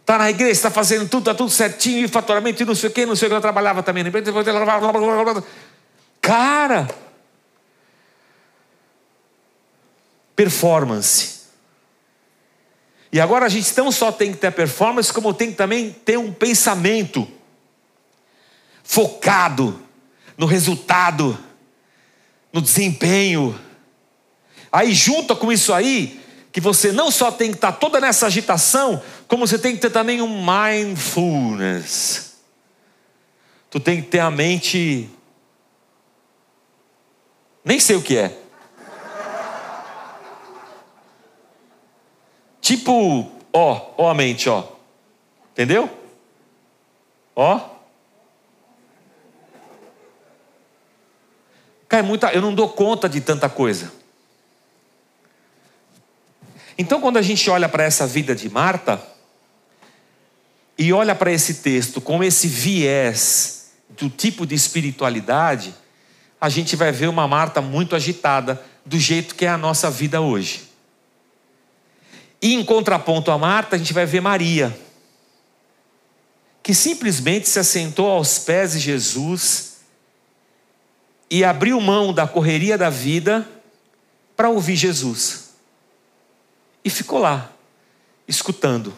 [0.00, 2.92] Está na igreja, está fazendo tudo, está tudo certinho, e faturamento, e não sei o
[2.92, 3.36] que, não sei o que.
[3.36, 4.04] Eu trabalhava também.
[6.20, 6.88] Cara,
[10.36, 11.40] performance.
[13.12, 16.18] E agora a gente não só tem que ter performance, como tem que também ter
[16.18, 17.26] um pensamento
[18.84, 19.80] focado
[20.36, 21.38] no resultado,
[22.52, 23.58] no desempenho.
[24.72, 26.20] Aí junta com isso aí,
[26.52, 29.90] que você não só tem que estar toda nessa agitação, como você tem que ter
[29.90, 32.36] também um mindfulness.
[33.70, 35.08] Tu tem que ter a mente.
[37.64, 38.36] Nem sei o que é.
[42.60, 44.64] Tipo, ó, ó a mente, ó.
[45.52, 45.88] Entendeu?
[47.34, 47.79] Ó.
[51.90, 53.92] Cara, é muita, eu não dou conta de tanta coisa.
[56.78, 59.02] Então, quando a gente olha para essa vida de Marta,
[60.78, 65.74] e olha para esse texto com esse viés do tipo de espiritualidade,
[66.40, 70.20] a gente vai ver uma Marta muito agitada, do jeito que é a nossa vida
[70.20, 70.70] hoje.
[72.40, 74.78] E em contraponto a Marta, a gente vai ver Maria,
[76.62, 79.69] que simplesmente se assentou aos pés de Jesus
[81.30, 83.48] e abriu mão da correria da vida
[84.36, 85.50] para ouvir Jesus
[86.84, 87.52] e ficou lá,
[88.26, 88.92] escutando.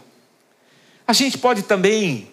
[1.07, 2.31] A gente pode também,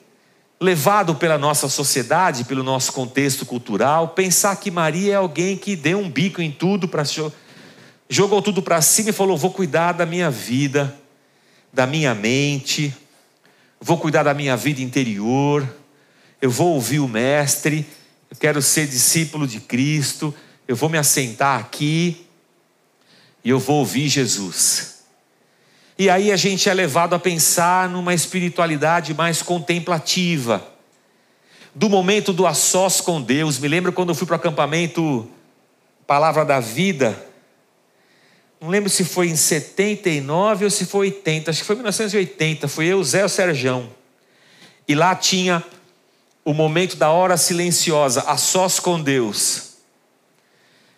[0.59, 5.99] levado pela nossa sociedade, pelo nosso contexto cultural, pensar que Maria é alguém que deu
[5.99, 6.89] um bico em tudo,
[8.07, 10.95] jogou tudo para cima e falou: Vou cuidar da minha vida,
[11.73, 12.95] da minha mente,
[13.81, 15.67] vou cuidar da minha vida interior,
[16.41, 17.85] eu vou ouvir o Mestre,
[18.29, 20.33] eu quero ser discípulo de Cristo,
[20.67, 22.25] eu vou me assentar aqui
[23.43, 24.99] e eu vou ouvir Jesus.
[25.97, 30.65] E aí a gente é levado a pensar numa espiritualidade mais contemplativa.
[31.73, 33.59] Do momento do a sós com Deus.
[33.59, 35.29] Me lembro quando eu fui para o acampamento
[36.07, 37.21] Palavra da Vida.
[38.61, 41.51] Não lembro se foi em 79 ou se foi 80.
[41.51, 42.67] Acho que foi 1980.
[42.67, 43.89] Foi eu, Zé o Serjão.
[44.87, 45.63] E lá tinha
[46.49, 49.73] o momento da hora silenciosa, a sós com Deus.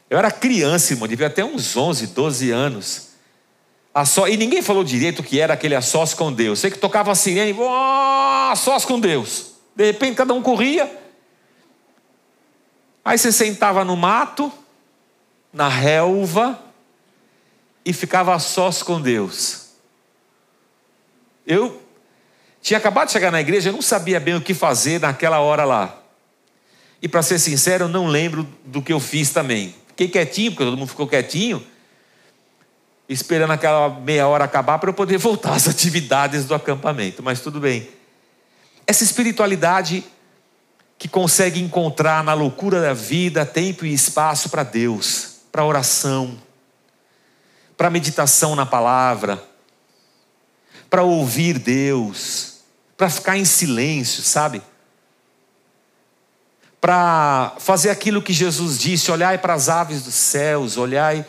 [0.09, 3.09] Eu era criança, irmão, devia até uns 11, 12 anos.
[3.93, 6.59] A só, e ninguém falou direito o que era aquele a sós com Deus.
[6.59, 9.55] Sei que tocava a sirene, oh, a sós com Deus.
[9.75, 10.89] De repente cada um corria.
[13.03, 14.49] Aí você sentava no mato,
[15.51, 16.57] na relva,
[17.83, 19.71] e ficava a sós com Deus.
[21.45, 21.81] Eu
[22.61, 25.65] tinha acabado de chegar na igreja, eu não sabia bem o que fazer naquela hora
[25.65, 25.97] lá.
[27.01, 29.75] E para ser sincero, eu não lembro do que eu fiz também.
[29.87, 31.65] Fiquei quietinho, porque todo mundo ficou quietinho
[33.13, 37.59] esperando aquela meia hora acabar para eu poder voltar às atividades do acampamento, mas tudo
[37.59, 37.89] bem.
[38.87, 40.03] Essa espiritualidade
[40.97, 46.37] que consegue encontrar na loucura da vida tempo e espaço para Deus, para oração,
[47.75, 49.43] para meditação na palavra,
[50.89, 52.50] para ouvir Deus,
[53.01, 54.61] para ficar em silêncio, sabe?
[56.79, 61.25] Para fazer aquilo que Jesus disse: olhai para as aves dos céus, olhai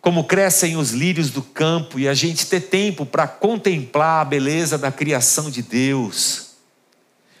[0.00, 4.78] como crescem os lírios do campo e a gente ter tempo para contemplar a beleza
[4.78, 6.50] da criação de Deus,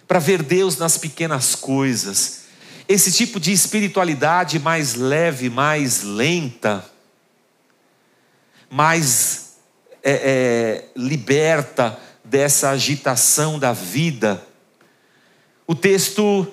[0.08, 2.46] para ver Deus nas pequenas coisas.
[2.88, 6.84] Esse tipo de espiritualidade mais leve, mais lenta,
[8.68, 9.54] mais
[10.02, 14.46] é, é, liberta dessa agitação da vida.
[15.66, 16.46] O texto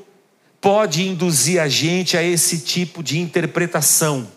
[0.62, 4.28] pode induzir a gente a esse tipo de interpretação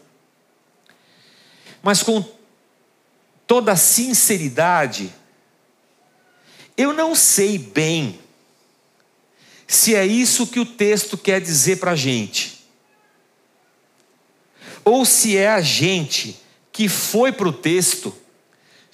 [1.86, 2.20] mas com
[3.46, 5.14] toda sinceridade,
[6.76, 8.18] eu não sei bem
[9.68, 12.66] se é isso que o texto quer dizer para a gente,
[14.84, 16.36] ou se é a gente
[16.72, 18.12] que foi para o texto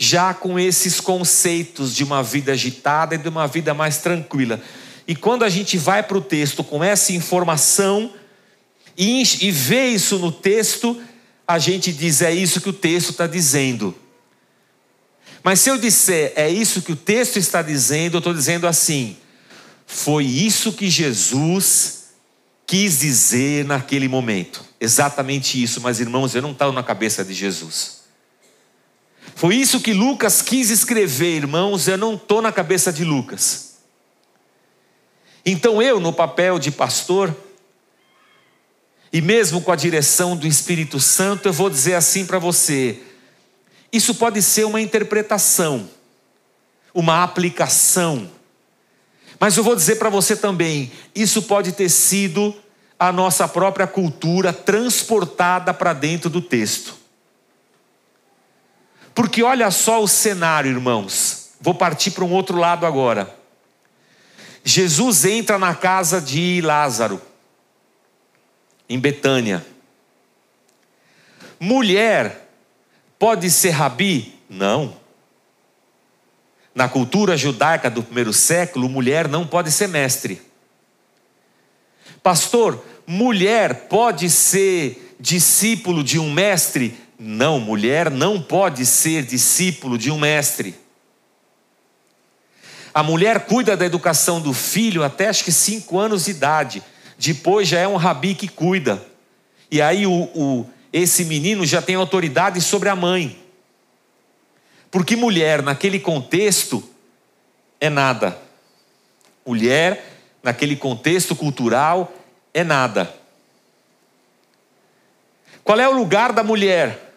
[0.03, 4.61] já com esses conceitos de uma vida agitada e de uma vida mais tranquila.
[5.07, 8.13] E quando a gente vai para o texto com essa informação
[8.99, 11.01] e, e vê isso no texto,
[11.47, 13.95] a gente diz: é isso que o texto está dizendo.
[15.41, 19.17] Mas se eu disser é isso que o texto está dizendo, eu estou dizendo assim:
[19.87, 22.07] foi isso que Jesus
[22.67, 24.65] quis dizer naquele momento.
[24.81, 28.02] Exatamente isso, mas irmãos, eu não estava na cabeça de Jesus.
[29.35, 33.73] Foi isso que Lucas quis escrever, irmãos, eu não estou na cabeça de Lucas.
[35.45, 37.35] Então eu, no papel de pastor,
[39.13, 43.03] e mesmo com a direção do Espírito Santo, eu vou dizer assim para você:
[43.93, 45.89] isso pode ser uma interpretação,
[46.95, 48.31] uma aplicação,
[49.41, 52.55] mas eu vou dizer para você também: isso pode ter sido
[52.97, 57.02] a nossa própria cultura transportada para dentro do texto.
[59.15, 61.51] Porque olha só o cenário, irmãos.
[61.61, 63.35] Vou partir para um outro lado agora.
[64.65, 67.21] Jesus entra na casa de Lázaro
[68.89, 69.65] em Betânia.
[71.59, 72.49] Mulher
[73.19, 74.35] pode ser rabi?
[74.49, 74.97] Não.
[76.75, 80.41] Na cultura judaica do primeiro século, mulher não pode ser mestre.
[82.23, 86.99] Pastor, mulher pode ser discípulo de um mestre?
[87.25, 90.75] Não, mulher não pode ser discípulo de um mestre.
[92.93, 96.83] A mulher cuida da educação do filho até acho que cinco anos de idade.
[97.17, 99.01] Depois já é um rabi que cuida.
[99.71, 103.39] E aí o, o, esse menino já tem autoridade sobre a mãe.
[104.91, 106.83] Porque mulher, naquele contexto,
[107.81, 108.37] é nada.
[109.47, 110.05] Mulher,
[110.43, 112.13] naquele contexto cultural,
[112.53, 113.15] é nada.
[115.63, 117.12] Qual é o lugar da mulher?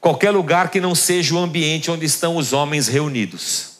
[0.00, 3.76] Qualquer lugar que não seja o ambiente onde estão os homens reunidos.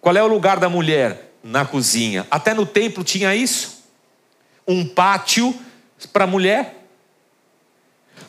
[0.00, 1.30] Qual é o lugar da mulher?
[1.42, 2.26] na cozinha.
[2.30, 3.84] Até no templo tinha isso.
[4.66, 5.54] Um pátio
[6.12, 6.86] para mulher.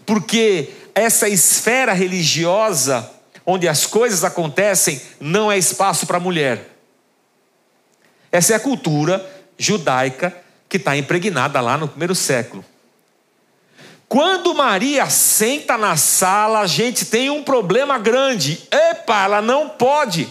[0.05, 3.09] Porque essa esfera religiosa,
[3.45, 6.69] onde as coisas acontecem, não é espaço para mulher.
[8.31, 10.35] Essa é a cultura judaica
[10.67, 12.63] que está impregnada lá no primeiro século.
[14.11, 18.61] Quando Maria senta na sala, a gente tem um problema grande.
[18.69, 20.27] Epa, ela não pode.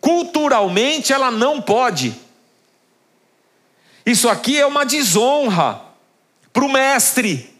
[0.00, 2.18] Culturalmente ela não pode.
[4.06, 5.78] Isso aqui é uma desonra
[6.54, 7.54] para o mestre.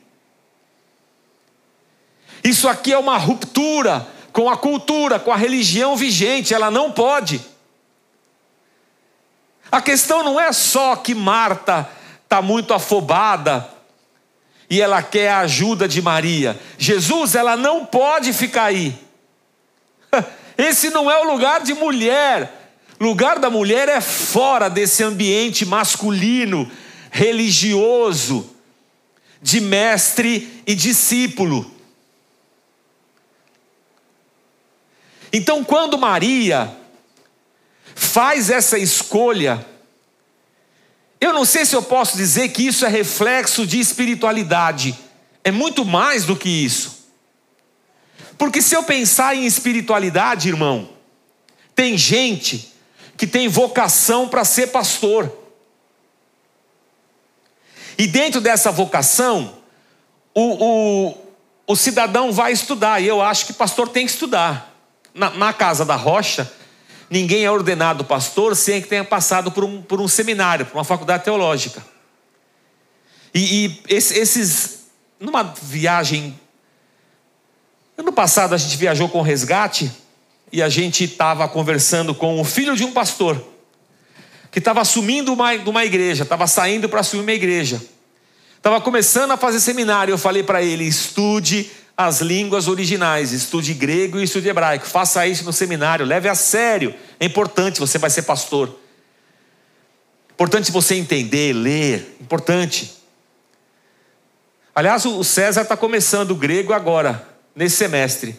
[2.42, 7.44] Isso aqui é uma ruptura com a cultura, com a religião vigente, ela não pode.
[9.70, 11.87] A questão não é só que Marta
[12.24, 13.79] está muito afobada
[14.71, 16.59] e ela quer a ajuda de Maria.
[16.79, 18.95] Jesus, ela não pode ficar aí.
[20.57, 22.77] Esse não é o lugar de mulher.
[23.01, 26.71] Lugar da mulher é fora desse ambiente masculino,
[27.11, 28.55] religioso,
[29.43, 31.69] de mestre e discípulo.
[35.33, 36.71] Então, quando Maria
[37.95, 39.67] faz essa escolha,
[41.21, 44.99] eu não sei se eu posso dizer que isso é reflexo de espiritualidade,
[45.45, 47.01] é muito mais do que isso.
[48.39, 50.89] Porque se eu pensar em espiritualidade, irmão,
[51.75, 52.73] tem gente
[53.17, 55.31] que tem vocação para ser pastor.
[57.99, 59.59] E dentro dessa vocação,
[60.35, 61.19] o, o,
[61.67, 64.75] o, cidadão vai estudar, e eu acho que pastor tem que estudar.
[65.13, 66.51] Na, na casa da rocha,
[67.11, 70.85] ninguém é ordenado pastor sem que tenha passado por um, por um seminário, por uma
[70.85, 71.85] faculdade teológica.
[73.35, 74.85] E, e esses,
[75.18, 76.39] numa viagem
[78.01, 79.93] Ano passado a gente viajou com resgate
[80.51, 83.39] e a gente estava conversando com o filho de um pastor
[84.51, 87.78] que estava assumindo uma, uma igreja, estava saindo para assumir uma igreja.
[88.57, 90.12] Estava começando a fazer seminário.
[90.12, 91.70] Eu falei para ele: estude
[92.03, 94.86] as línguas originais, estude grego e estude hebraico.
[94.86, 96.94] Faça isso no seminário, leve a sério.
[97.20, 98.74] É importante, você vai ser pastor.
[100.32, 102.16] Importante você entender, ler.
[102.18, 102.90] Importante.
[104.74, 108.34] Aliás, o César está começando o grego agora nesse semestre.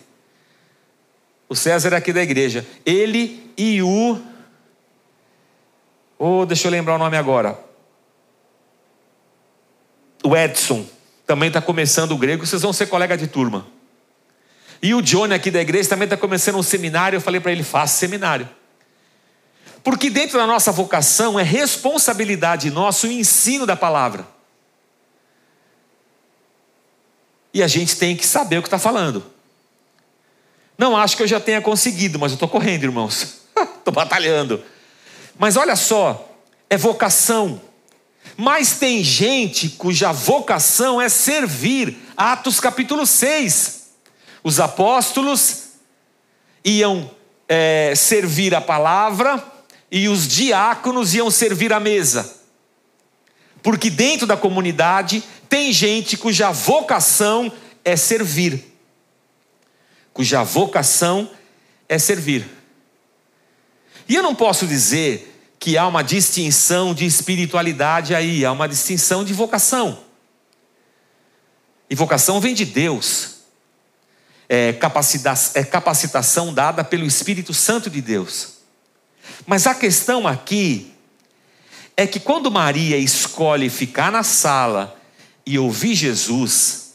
[1.47, 2.65] O César é aqui da igreja.
[2.83, 4.19] Ele e o.
[6.17, 7.59] Oh, deixa eu lembrar o nome agora.
[10.23, 10.83] O Edson.
[11.25, 13.65] Também está começando o grego, vocês vão ser colega de turma.
[14.81, 17.17] E o Johnny aqui da igreja também está começando um seminário.
[17.17, 18.49] Eu falei para ele: faça seminário.
[19.83, 24.27] Porque dentro da nossa vocação é responsabilidade nossa o ensino da palavra.
[27.53, 29.23] E a gente tem que saber o que está falando.
[30.77, 33.41] Não acho que eu já tenha conseguido, mas eu estou correndo, irmãos.
[33.77, 34.63] Estou batalhando.
[35.37, 36.29] Mas olha só,
[36.69, 37.59] é vocação.
[38.37, 41.97] Mas tem gente cuja vocação é servir.
[42.15, 43.89] Atos capítulo 6.
[44.43, 45.71] Os apóstolos
[46.63, 47.09] iam
[47.47, 49.43] é, servir a palavra
[49.91, 52.37] e os diáconos iam servir a mesa.
[53.61, 57.51] Porque dentro da comunidade tem gente cuja vocação
[57.83, 58.73] é servir.
[60.13, 61.29] Cuja vocação
[61.87, 62.47] é servir.
[64.07, 65.30] E eu não posso dizer
[65.61, 69.99] que há uma distinção de espiritualidade aí, há uma distinção de vocação.
[71.87, 73.41] E vocação vem de Deus.
[74.49, 78.55] É, é capacitação dada pelo Espírito Santo de Deus.
[79.45, 80.91] Mas a questão aqui
[81.95, 84.99] é que quando Maria escolhe ficar na sala
[85.45, 86.93] e ouvir Jesus,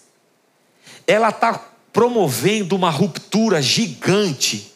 [1.07, 4.76] ela está promovendo uma ruptura gigante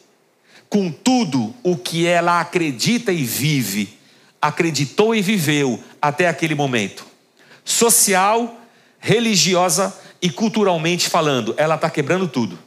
[0.71, 3.99] com tudo o que ela acredita e vive,
[4.41, 7.05] acreditou e viveu até aquele momento.
[7.65, 8.57] Social,
[8.97, 12.57] religiosa e culturalmente falando, ela está quebrando tudo.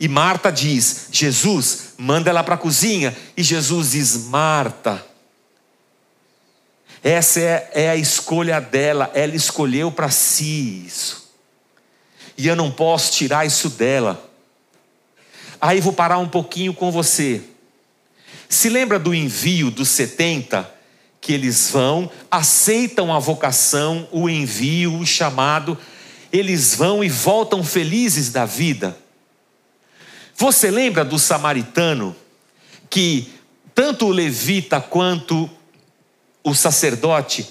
[0.00, 3.14] E Marta diz: Jesus, manda ela para a cozinha.
[3.36, 5.04] E Jesus diz: Marta,
[7.02, 11.34] essa é, é a escolha dela, ela escolheu para si isso.
[12.38, 14.33] E eu não posso tirar isso dela.
[15.60, 17.42] Aí vou parar um pouquinho com você.
[18.48, 20.72] Se lembra do envio dos 70?
[21.20, 25.78] Que eles vão, aceitam a vocação, o envio, o chamado,
[26.32, 28.96] eles vão e voltam felizes da vida.
[30.36, 32.14] Você lembra do samaritano
[32.90, 33.32] que
[33.74, 35.48] tanto o levita quanto
[36.42, 37.48] o sacerdote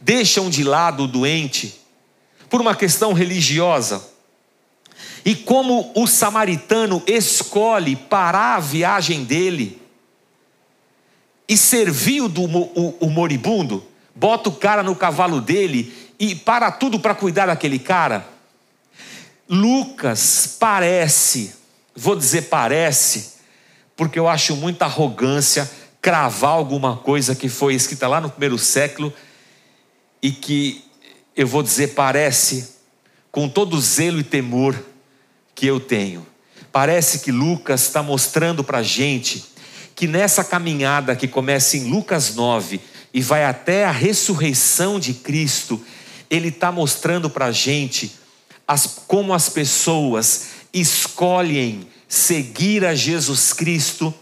[0.00, 1.80] deixam de lado o doente
[2.48, 4.11] por uma questão religiosa?
[5.24, 9.80] E como o samaritano escolhe parar a viagem dele
[11.48, 16.70] e servir o, do, o, o moribundo, bota o cara no cavalo dele e para
[16.72, 18.26] tudo para cuidar daquele cara.
[19.48, 21.62] Lucas parece
[21.94, 23.32] Vou dizer parece,
[23.94, 25.70] porque eu acho muita arrogância
[26.00, 29.12] cravar alguma coisa que foi escrita lá no primeiro século
[30.22, 30.84] e que
[31.36, 32.76] eu vou dizer parece
[33.30, 34.76] com todo zelo e temor
[35.54, 36.26] que eu tenho.
[36.72, 39.44] Parece que Lucas está mostrando para a gente
[39.94, 42.80] que nessa caminhada que começa em Lucas 9
[43.12, 45.80] e vai até a ressurreição de Cristo,
[46.30, 48.12] ele está mostrando para a gente
[48.66, 54.14] as, como as pessoas escolhem seguir a Jesus Cristo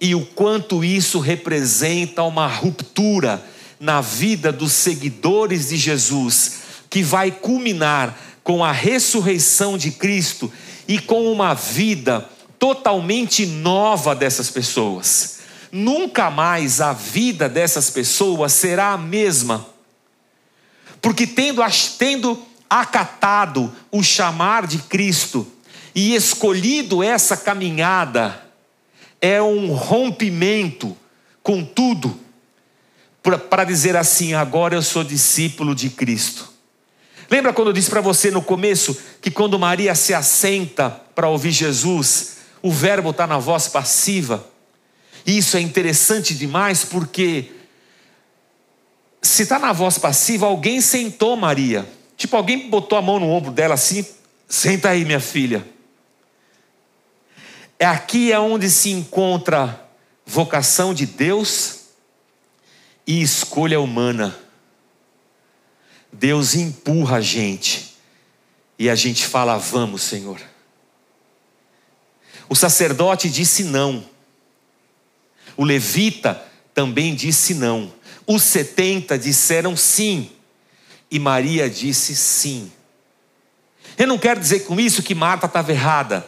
[0.00, 3.44] e o quanto isso representa uma ruptura
[3.78, 6.54] na vida dos seguidores de Jesus,
[6.88, 10.52] que vai culminar com a ressurreição de Cristo
[10.88, 12.28] e com uma vida
[12.58, 15.40] totalmente nova dessas pessoas.
[15.70, 19.66] Nunca mais a vida dessas pessoas será a mesma,
[21.00, 21.62] porque tendo,
[21.98, 25.50] tendo acatado o chamar de Cristo,
[25.94, 28.42] e escolhido essa caminhada,
[29.20, 30.96] é um rompimento
[31.42, 32.18] com tudo,
[33.50, 36.51] para dizer assim: agora eu sou discípulo de Cristo.
[37.32, 41.50] Lembra quando eu disse para você no começo que quando Maria se assenta para ouvir
[41.50, 44.46] Jesus, o verbo está na voz passiva?
[45.24, 47.50] E isso é interessante demais porque
[49.22, 51.88] se está na voz passiva, alguém sentou Maria.
[52.18, 54.04] Tipo, alguém botou a mão no ombro dela assim,
[54.46, 55.66] senta aí, minha filha.
[57.78, 59.88] É aqui é onde se encontra
[60.26, 61.86] vocação de Deus
[63.06, 64.36] e escolha humana.
[66.12, 67.96] Deus empurra a gente
[68.78, 70.40] e a gente fala: Vamos, Senhor.
[72.48, 74.04] O sacerdote disse não.
[75.56, 76.42] O levita
[76.74, 77.92] também disse não.
[78.26, 80.30] Os setenta disseram sim.
[81.10, 82.70] E Maria disse sim.
[83.96, 86.26] Eu não quero dizer com isso que Marta estava errada.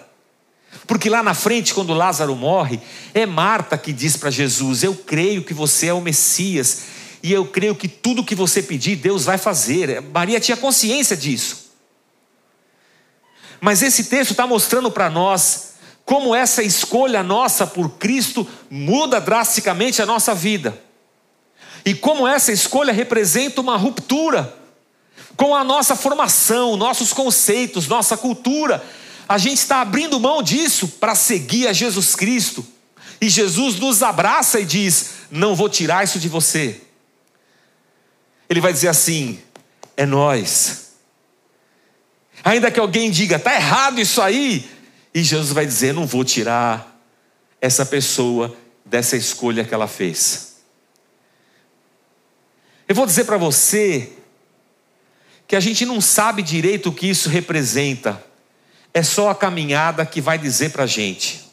[0.86, 2.80] Porque lá na frente, quando Lázaro morre,
[3.14, 6.82] é Marta que diz para Jesus: Eu creio que você é o Messias,
[7.24, 10.02] e eu creio que tudo que você pedir, Deus vai fazer.
[10.02, 11.70] Maria tinha consciência disso.
[13.58, 15.72] Mas esse texto está mostrando para nós
[16.04, 20.78] como essa escolha nossa por Cristo muda drasticamente a nossa vida.
[21.82, 24.54] E como essa escolha representa uma ruptura
[25.34, 28.84] com a nossa formação, nossos conceitos, nossa cultura.
[29.26, 32.66] A gente está abrindo mão disso para seguir a Jesus Cristo.
[33.18, 36.82] E Jesus nos abraça e diz: Não vou tirar isso de você.
[38.48, 39.40] Ele vai dizer assim:
[39.96, 40.92] É nós.
[42.44, 44.68] Ainda que alguém diga, está errado isso aí.
[45.14, 47.00] E Jesus vai dizer: Não vou tirar
[47.60, 50.56] essa pessoa dessa escolha que ela fez.
[52.86, 54.12] Eu vou dizer para você
[55.46, 58.22] que a gente não sabe direito o que isso representa.
[58.92, 61.50] É só a caminhada que vai dizer para a gente.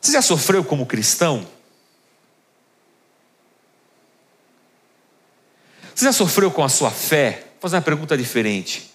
[0.00, 1.46] Você já sofreu como cristão?
[5.98, 7.42] Você já sofreu com a sua fé?
[7.54, 8.94] Vou fazer uma pergunta diferente.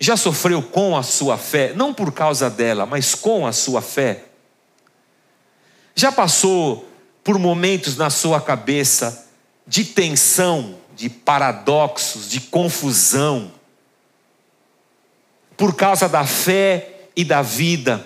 [0.00, 1.72] Já sofreu com a sua fé?
[1.76, 4.24] Não por causa dela, mas com a sua fé?
[5.94, 6.90] Já passou
[7.22, 9.28] por momentos na sua cabeça
[9.64, 13.52] de tensão, de paradoxos, de confusão,
[15.56, 18.04] por causa da fé e da vida,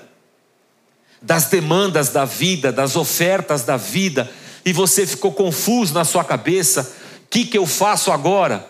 [1.22, 4.30] das demandas da vida, das ofertas da vida,
[4.66, 7.03] e você ficou confuso na sua cabeça:
[7.34, 8.64] que, que eu faço agora?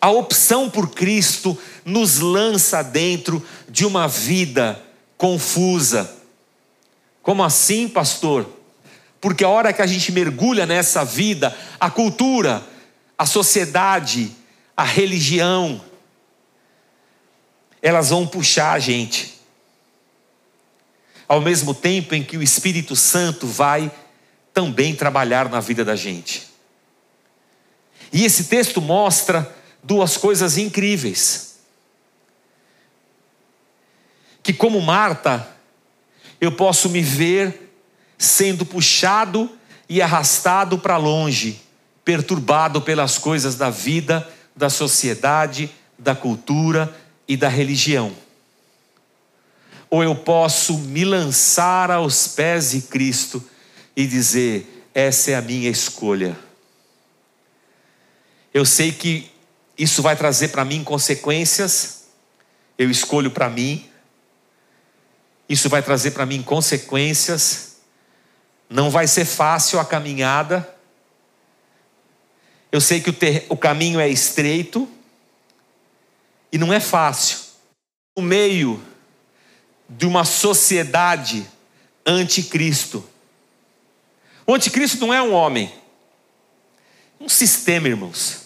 [0.00, 4.80] A opção por Cristo nos lança dentro de uma vida
[5.18, 6.08] confusa.
[7.20, 8.48] Como assim, pastor?
[9.20, 12.64] Porque a hora que a gente mergulha nessa vida, a cultura,
[13.18, 14.30] a sociedade,
[14.76, 15.82] a religião,
[17.82, 19.40] elas vão puxar a gente.
[21.26, 23.90] Ao mesmo tempo em que o Espírito Santo vai
[24.52, 26.43] também trabalhar na vida da gente.
[28.14, 29.52] E esse texto mostra
[29.82, 31.56] duas coisas incríveis.
[34.40, 35.48] Que, como Marta,
[36.40, 37.74] eu posso me ver
[38.16, 39.50] sendo puxado
[39.88, 41.60] e arrastado para longe,
[42.04, 46.96] perturbado pelas coisas da vida, da sociedade, da cultura
[47.26, 48.12] e da religião.
[49.90, 53.42] Ou eu posso me lançar aos pés de Cristo
[53.96, 56.43] e dizer: essa é a minha escolha.
[58.54, 59.30] Eu sei que
[59.76, 62.04] isso vai trazer para mim consequências,
[62.78, 63.90] eu escolho para mim,
[65.48, 67.74] isso vai trazer para mim consequências
[68.68, 70.68] não vai ser fácil a caminhada.
[72.72, 74.88] Eu sei que o, ter, o caminho é estreito
[76.50, 77.38] e não é fácil.
[78.16, 78.82] No meio
[79.88, 81.46] de uma sociedade
[82.06, 83.08] anticristo.
[84.46, 85.72] O anticristo não é um homem,
[87.20, 88.43] um sistema, irmãos.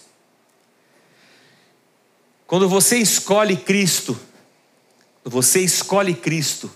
[2.49, 4.19] Quando você escolhe Cristo,
[5.23, 6.71] você escolhe Cristo,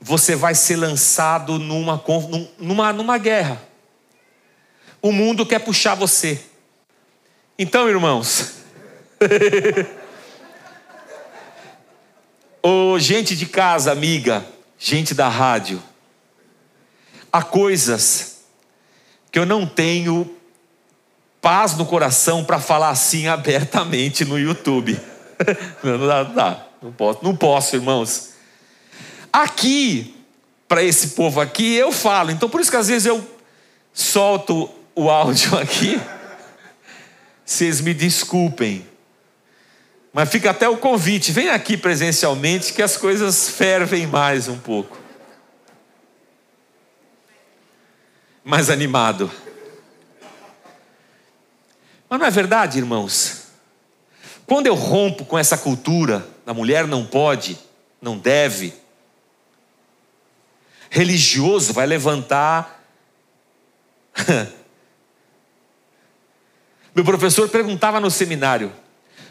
[0.00, 2.02] você vai ser lançado numa,
[2.58, 3.62] numa, numa guerra.
[5.00, 6.42] O mundo quer puxar você.
[7.56, 8.54] Então, irmãos,
[12.60, 14.44] oh, gente de casa, amiga,
[14.76, 15.80] gente da rádio,
[17.32, 18.40] há coisas
[19.30, 20.37] que eu não tenho
[21.40, 24.98] paz no coração para falar assim abertamente no YouTube.
[25.82, 28.30] não, dá, não, não posso, não posso, irmãos.
[29.32, 30.14] Aqui,
[30.66, 32.30] para esse povo aqui, eu falo.
[32.30, 33.24] Então, por isso que às vezes eu
[33.92, 36.00] solto o áudio aqui.
[37.44, 38.86] Vocês me desculpem.
[40.12, 41.32] Mas fica até o convite.
[41.32, 44.98] Vem aqui presencialmente que as coisas fervem mais um pouco.
[48.44, 49.30] Mais animado.
[52.08, 53.48] Mas não é verdade, irmãos?
[54.46, 57.58] Quando eu rompo com essa cultura da mulher não pode,
[58.00, 58.72] não deve,
[60.88, 62.82] religioso vai levantar.
[66.94, 68.72] Meu professor perguntava no seminário: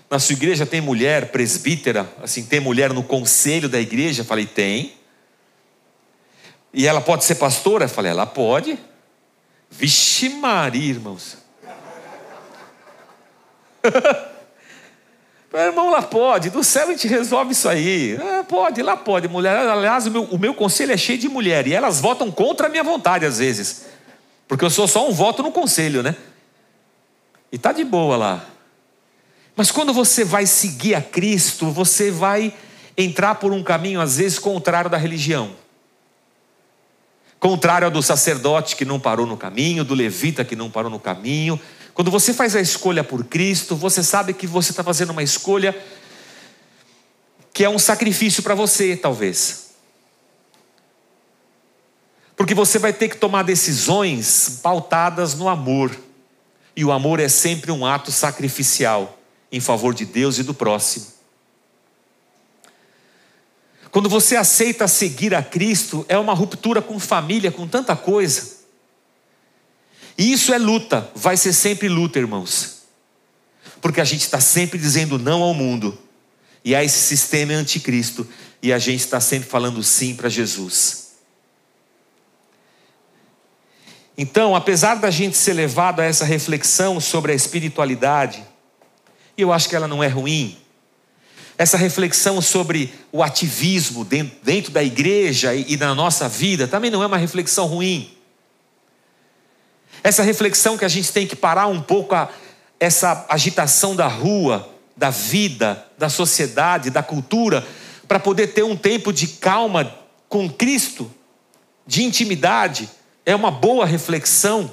[0.10, 2.08] na sua igreja tem mulher presbítera?
[2.22, 4.24] Assim, tem mulher no conselho da igreja?
[4.24, 4.94] Falei: tem.
[6.72, 7.88] E ela pode ser pastora?
[7.88, 8.78] Falei: ela pode.
[9.70, 11.47] Vixe, Maria, irmãos.
[15.52, 18.18] Meu irmão, lá pode, do céu a gente resolve isso aí.
[18.22, 19.28] Ah, pode, lá pode.
[19.28, 22.68] Mulher, aliás, o meu, o meu conselho é cheio de mulher e elas votam contra
[22.68, 23.86] a minha vontade às vezes.
[24.48, 26.16] Porque eu sou só um voto no conselho, né?
[27.52, 28.46] E tá de boa lá.
[29.56, 32.54] Mas quando você vai seguir a Cristo, você vai
[32.98, 35.52] entrar por um caminho às vezes contrário da religião.
[37.40, 41.00] Contrário ao do sacerdote que não parou no caminho, do levita que não parou no
[41.00, 41.60] caminho,
[41.98, 45.76] quando você faz a escolha por Cristo, você sabe que você está fazendo uma escolha
[47.52, 49.72] que é um sacrifício para você, talvez.
[52.36, 55.90] Porque você vai ter que tomar decisões pautadas no amor.
[56.76, 59.18] E o amor é sempre um ato sacrificial
[59.52, 61.08] em favor de Deus e do próximo.
[63.90, 68.57] Quando você aceita seguir a Cristo, é uma ruptura com família, com tanta coisa.
[70.18, 72.84] E isso é luta, vai ser sempre luta, irmãos.
[73.80, 75.98] Porque a gente está sempre dizendo não ao mundo
[76.66, 78.28] e a esse sistema anticristo,
[78.62, 81.12] e a gente está sempre falando sim para Jesus.
[84.18, 88.44] Então, apesar da gente ser levado a essa reflexão sobre a espiritualidade,
[89.38, 90.58] e eu acho que ela não é ruim,
[91.56, 97.08] essa reflexão sobre o ativismo dentro, da igreja e na nossa vida também não é
[97.08, 98.17] uma reflexão ruim.
[100.04, 102.30] Essa reflexão que a gente tem que parar um pouco a,
[102.80, 107.66] essa agitação da rua, da vida, da sociedade, da cultura,
[108.08, 109.94] para poder ter um tempo de calma
[110.30, 111.12] com Cristo,
[111.86, 112.90] de intimidade,
[113.26, 114.72] é uma boa reflexão,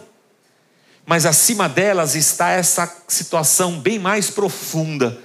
[1.07, 5.19] mas acima delas está essa situação bem mais profunda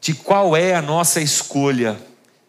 [0.00, 1.98] de qual é a nossa escolha,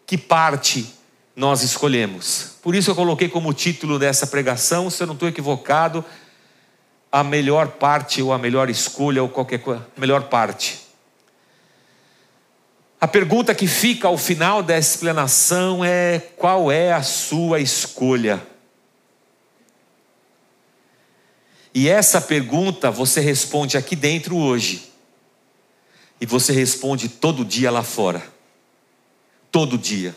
[0.05, 0.93] que parte
[1.35, 2.51] nós escolhemos.
[2.61, 6.03] Por isso eu coloquei como título dessa pregação, se eu não estou equivocado,
[7.15, 10.81] a melhor parte ou a melhor escolha ou qualquer coisa, melhor parte.
[12.99, 18.45] A pergunta que fica ao final dessa explanação é: qual é a sua escolha?
[21.73, 24.91] E essa pergunta você responde aqui dentro hoje.
[26.19, 28.21] E você responde todo dia lá fora.
[29.49, 30.13] Todo dia.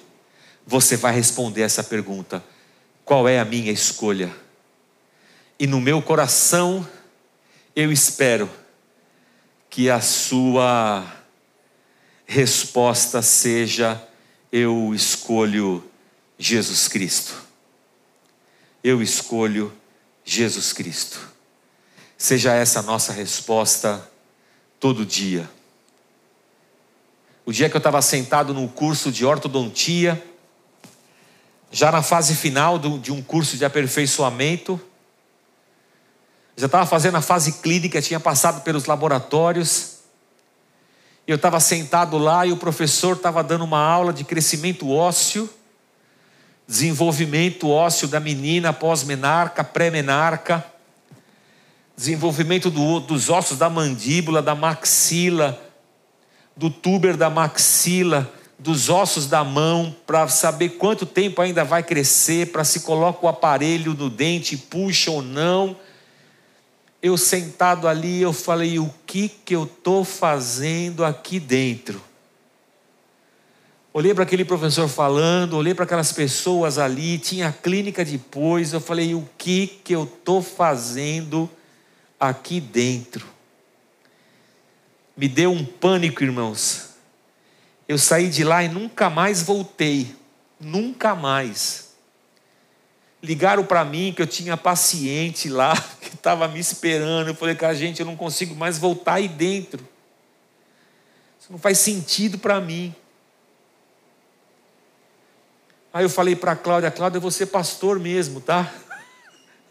[0.67, 2.43] Você vai responder essa pergunta:
[3.05, 4.48] qual é a minha escolha?
[5.59, 6.87] E no meu coração,
[7.75, 8.49] eu espero
[9.69, 11.05] que a sua
[12.25, 14.01] resposta seja:
[14.53, 15.85] eu escolho
[16.39, 17.35] Jesus Cristo.
[18.85, 19.73] Eu escolho
[20.25, 21.19] Jesus Cristo.
[22.17, 24.09] Seja essa a nossa resposta
[24.79, 25.51] todo dia.
[27.45, 30.23] O dia que eu estava sentado no curso de ortodontia,
[31.73, 34.81] já na fase final do, de um curso de aperfeiçoamento,
[36.59, 40.01] já estava fazendo a fase clínica, tinha passado pelos laboratórios.
[41.27, 45.49] Eu estava sentado lá e o professor estava dando uma aula de crescimento ósseo,
[46.67, 50.65] desenvolvimento ósseo da menina pós-menarca, pré-menarca
[51.99, 55.61] desenvolvimento do, dos ossos da mandíbula, da maxila,
[56.57, 62.53] do tuber da maxila, dos ossos da mão, para saber quanto tempo ainda vai crescer,
[62.53, 65.77] para se coloca o aparelho no dente, puxa ou não.
[67.03, 72.03] Eu sentado ali, eu falei: o que que eu estou fazendo aqui dentro?
[73.93, 78.73] Olhei para aquele professor falando, olhei para aquelas pessoas ali, tinha a clínica depois.
[78.73, 81.51] Eu falei: o que que eu estou fazendo
[82.19, 83.27] aqui dentro.
[85.17, 86.91] Me deu um pânico, irmãos.
[87.87, 90.15] Eu saí de lá e nunca mais voltei.
[90.61, 91.88] Nunca mais.
[93.23, 97.29] Ligaram para mim que eu tinha paciente lá, que estava me esperando.
[97.29, 99.87] Eu falei, cara, gente, eu não consigo mais voltar aí dentro.
[101.41, 102.95] Isso não faz sentido para mim.
[105.93, 108.73] Aí eu falei para a Cláudia, Cláudia, você pastor mesmo, tá?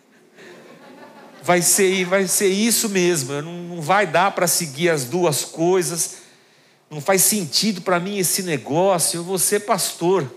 [1.42, 3.42] vai ser, vai ser isso mesmo.
[3.42, 6.18] Não, não vai dar para seguir as duas coisas.
[6.90, 9.20] Não faz sentido para mim esse negócio.
[9.20, 10.30] Eu vou ser pastor.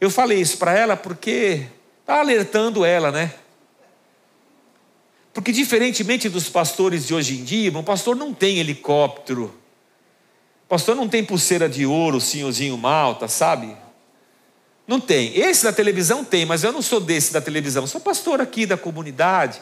[0.00, 1.66] Eu falei isso para ela porque
[2.00, 3.34] está alertando ela, né?
[5.32, 9.54] Porque, diferentemente dos pastores de hoje em dia, o pastor não tem helicóptero,
[10.64, 13.76] o pastor não tem pulseira de ouro, senhorzinho malta, sabe?
[14.86, 15.38] Não tem.
[15.38, 17.86] Esse da televisão tem, mas eu não sou desse da televisão.
[17.86, 19.60] sou pastor aqui da comunidade.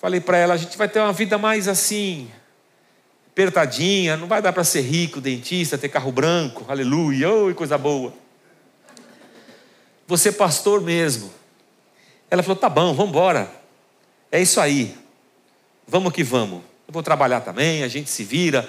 [0.00, 2.30] Falei para ela: a gente vai ter uma vida mais assim,
[3.30, 4.16] apertadinha.
[4.16, 6.64] Não vai dar para ser rico, dentista, ter carro branco.
[6.68, 7.28] Aleluia.
[7.30, 8.12] Oi, coisa boa.
[10.08, 11.30] Você é pastor mesmo.
[12.30, 13.52] Ela falou: tá bom, vamos embora.
[14.32, 14.96] É isso aí.
[15.86, 16.62] Vamos que vamos.
[16.86, 18.68] Eu vou trabalhar também, a gente se vira.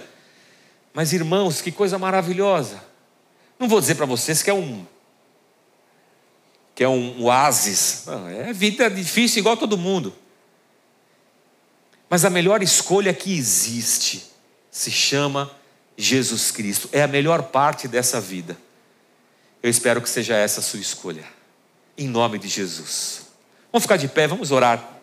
[0.93, 2.83] Mas irmãos, que coisa maravilhosa.
[3.57, 4.85] Não vou dizer para vocês que é um
[6.75, 8.03] que é um oásis.
[8.05, 10.13] Não, é vida difícil igual todo mundo.
[12.09, 14.25] Mas a melhor escolha que existe
[14.69, 15.51] se chama
[15.97, 16.89] Jesus Cristo.
[16.91, 18.57] É a melhor parte dessa vida.
[19.61, 21.25] Eu espero que seja essa a sua escolha.
[21.97, 23.27] Em nome de Jesus.
[23.71, 24.97] Vamos ficar de pé, vamos orar.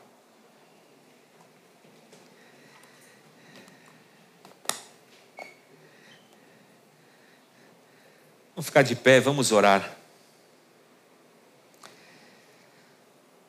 [8.55, 9.95] Vamos ficar de pé, vamos orar.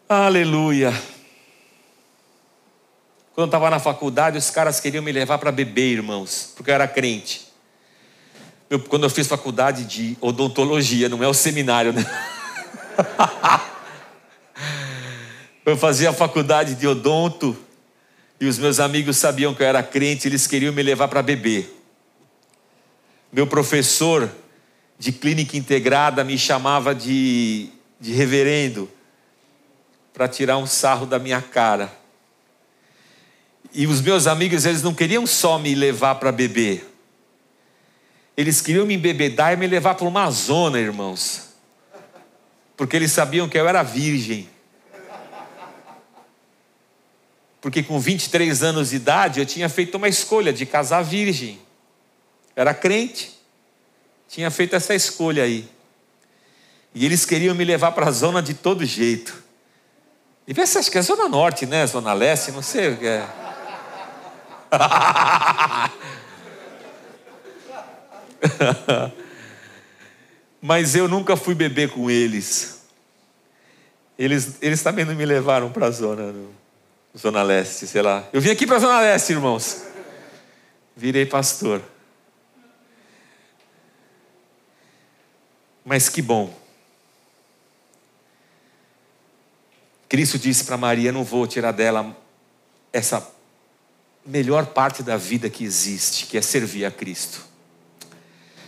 [0.10, 0.92] Aleluia.
[3.34, 6.76] Quando eu estava na faculdade, os caras queriam me levar para beber, irmãos, porque eu
[6.76, 7.47] era crente.
[8.70, 12.06] Eu, quando eu fiz faculdade de odontologia, não é o seminário, né?
[15.66, 17.56] eu fazia faculdade de odonto
[18.40, 21.74] e os meus amigos sabiam que eu era crente, eles queriam me levar para beber.
[23.32, 24.30] Meu professor
[25.00, 28.90] de clínica integrada me chamava de, de reverendo
[30.14, 31.92] para tirar um sarro da minha cara.
[33.74, 36.97] E os meus amigos, eles não queriam só me levar para beber.
[38.38, 41.48] Eles queriam me embebedar e me levar para uma zona, irmãos.
[42.78, 44.48] Porque eles sabiam que eu era virgem.
[47.60, 51.60] Porque com 23 anos de idade eu tinha feito uma escolha de casar virgem.
[52.56, 53.36] Era crente.
[54.30, 55.68] Tinha feito essa escolha aí.
[56.94, 59.44] E eles queriam me levar para a zona de todo jeito.
[60.48, 61.86] E se acha que é Zona Norte, né?
[61.88, 63.28] Zona Leste, não sei o que é.
[70.62, 72.82] Mas eu nunca fui beber com eles.
[74.18, 76.34] Eles, eles também não me levaram para a zona,
[77.16, 78.28] zona leste, sei lá.
[78.34, 79.84] Eu vim aqui para a zona leste, irmãos.
[80.96, 81.82] Virei pastor.
[85.86, 86.54] Mas que bom.
[90.10, 92.16] Cristo disse para Maria: Não vou tirar dela
[92.92, 93.26] essa
[94.26, 97.46] melhor parte da vida que existe, que é servir a Cristo.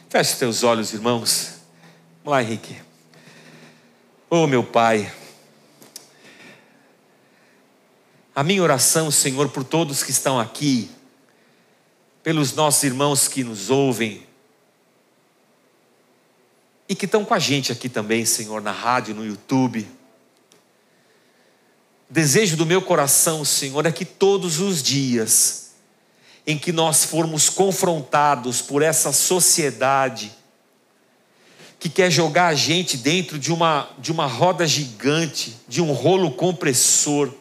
[0.09, 1.59] Feche teus olhos, irmãos.
[2.23, 2.75] Vamos lá, Henrique.
[4.27, 5.13] Oh, meu Pai.
[8.33, 10.89] A minha oração, Senhor, por todos que estão aqui,
[12.23, 14.25] pelos nossos irmãos que nos ouvem
[16.87, 19.87] e que estão com a gente aqui também, Senhor, na rádio, no YouTube.
[22.09, 25.68] Desejo do meu coração, Senhor, é que todos os dias
[26.49, 30.31] em que nós formos confrontados por essa sociedade
[31.79, 36.31] que quer jogar a gente dentro de uma, de uma roda gigante, de um rolo
[36.31, 37.31] compressor,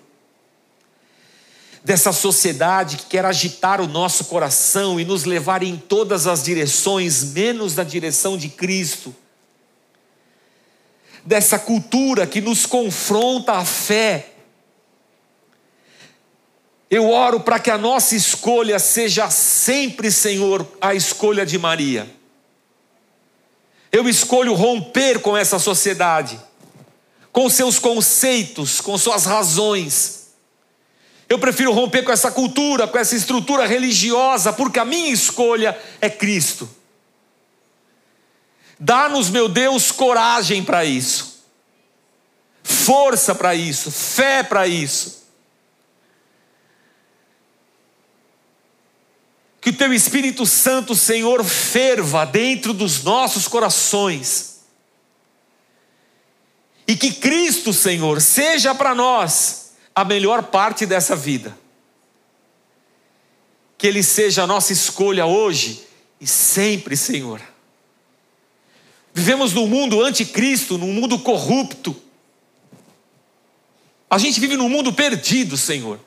[1.82, 7.24] dessa sociedade que quer agitar o nosso coração e nos levar em todas as direções,
[7.32, 9.16] menos na direção de Cristo,
[11.24, 14.34] dessa cultura que nos confronta a fé
[16.90, 22.08] eu oro para que a nossa escolha seja sempre, Senhor, a escolha de Maria.
[23.92, 26.40] Eu escolho romper com essa sociedade,
[27.30, 30.28] com seus conceitos, com suas razões.
[31.28, 36.08] Eu prefiro romper com essa cultura, com essa estrutura religiosa, porque a minha escolha é
[36.08, 36.68] Cristo.
[38.80, 41.44] Dá-nos, meu Deus, coragem para isso,
[42.62, 45.17] força para isso, fé para isso
[49.68, 54.60] Que o teu Espírito Santo, Senhor, ferva dentro dos nossos corações.
[56.86, 61.54] E que Cristo, Senhor, seja para nós a melhor parte dessa vida.
[63.76, 65.86] Que Ele seja a nossa escolha hoje
[66.18, 67.38] e sempre, Senhor.
[69.12, 71.94] Vivemos num mundo anticristo, num mundo corrupto.
[74.08, 76.00] A gente vive num mundo perdido, Senhor.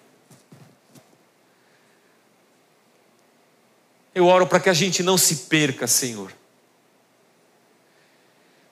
[4.14, 6.34] Eu oro para que a gente não se perca, Senhor.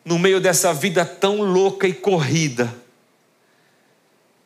[0.04, 2.74] No meio dessa vida tão louca e corrida,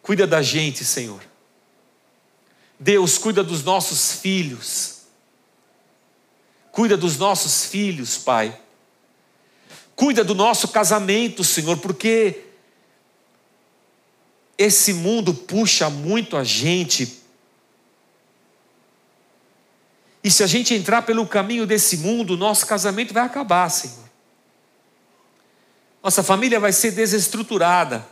[0.02, 1.22] cuida da gente, Senhor.
[2.80, 5.04] Deus, cuida dos nossos filhos.
[6.72, 8.60] Cuida dos nossos filhos, Pai.
[9.96, 12.42] Cuida do nosso casamento, Senhor, porque
[14.58, 17.23] esse mundo puxa muito a gente
[20.24, 24.10] e se a gente entrar pelo caminho desse mundo, nosso casamento vai acabar, Senhor.
[26.02, 28.08] Nossa família vai ser desestruturada.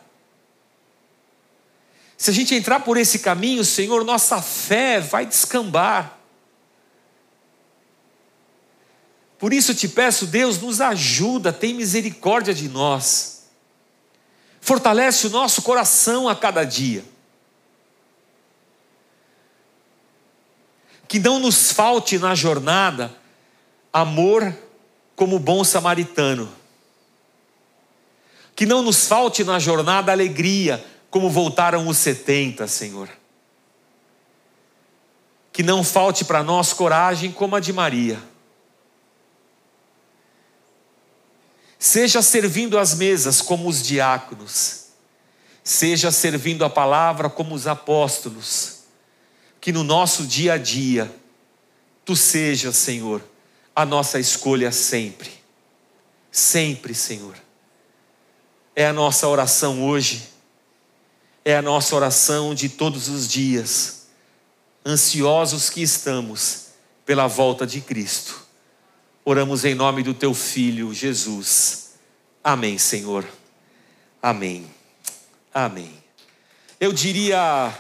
[2.18, 6.18] Se a gente entrar por esse caminho, Senhor, nossa fé vai descambar.
[9.40, 13.46] Por isso te peço, Deus, nos ajuda, tem misericórdia de nós.
[14.60, 17.04] Fortalece o nosso coração a cada dia.
[21.12, 23.14] Que não nos falte na jornada
[23.92, 24.58] amor
[25.14, 26.50] como bom samaritano.
[28.56, 33.10] Que não nos falte na jornada alegria, como voltaram os 70, Senhor.
[35.52, 38.18] Que não falte para nós coragem como a de Maria.
[41.78, 44.86] Seja servindo as mesas como os diáconos,
[45.62, 48.81] seja servindo a palavra como os apóstolos
[49.62, 51.10] que no nosso dia a dia,
[52.04, 53.24] Tu sejas, Senhor,
[53.76, 55.30] a nossa escolha sempre.
[56.32, 57.36] Sempre, Senhor.
[58.76, 60.28] É a nossa oração hoje,
[61.46, 64.08] é a nossa oração de todos os dias,
[64.86, 66.70] ansiosos que estamos
[67.06, 68.42] pela volta de Cristo.
[69.24, 71.92] Oramos em nome do Teu Filho, Jesus.
[72.44, 73.28] Amém, Senhor.
[74.22, 74.66] Amém.
[75.54, 75.92] Amém.
[76.80, 77.78] Eu diria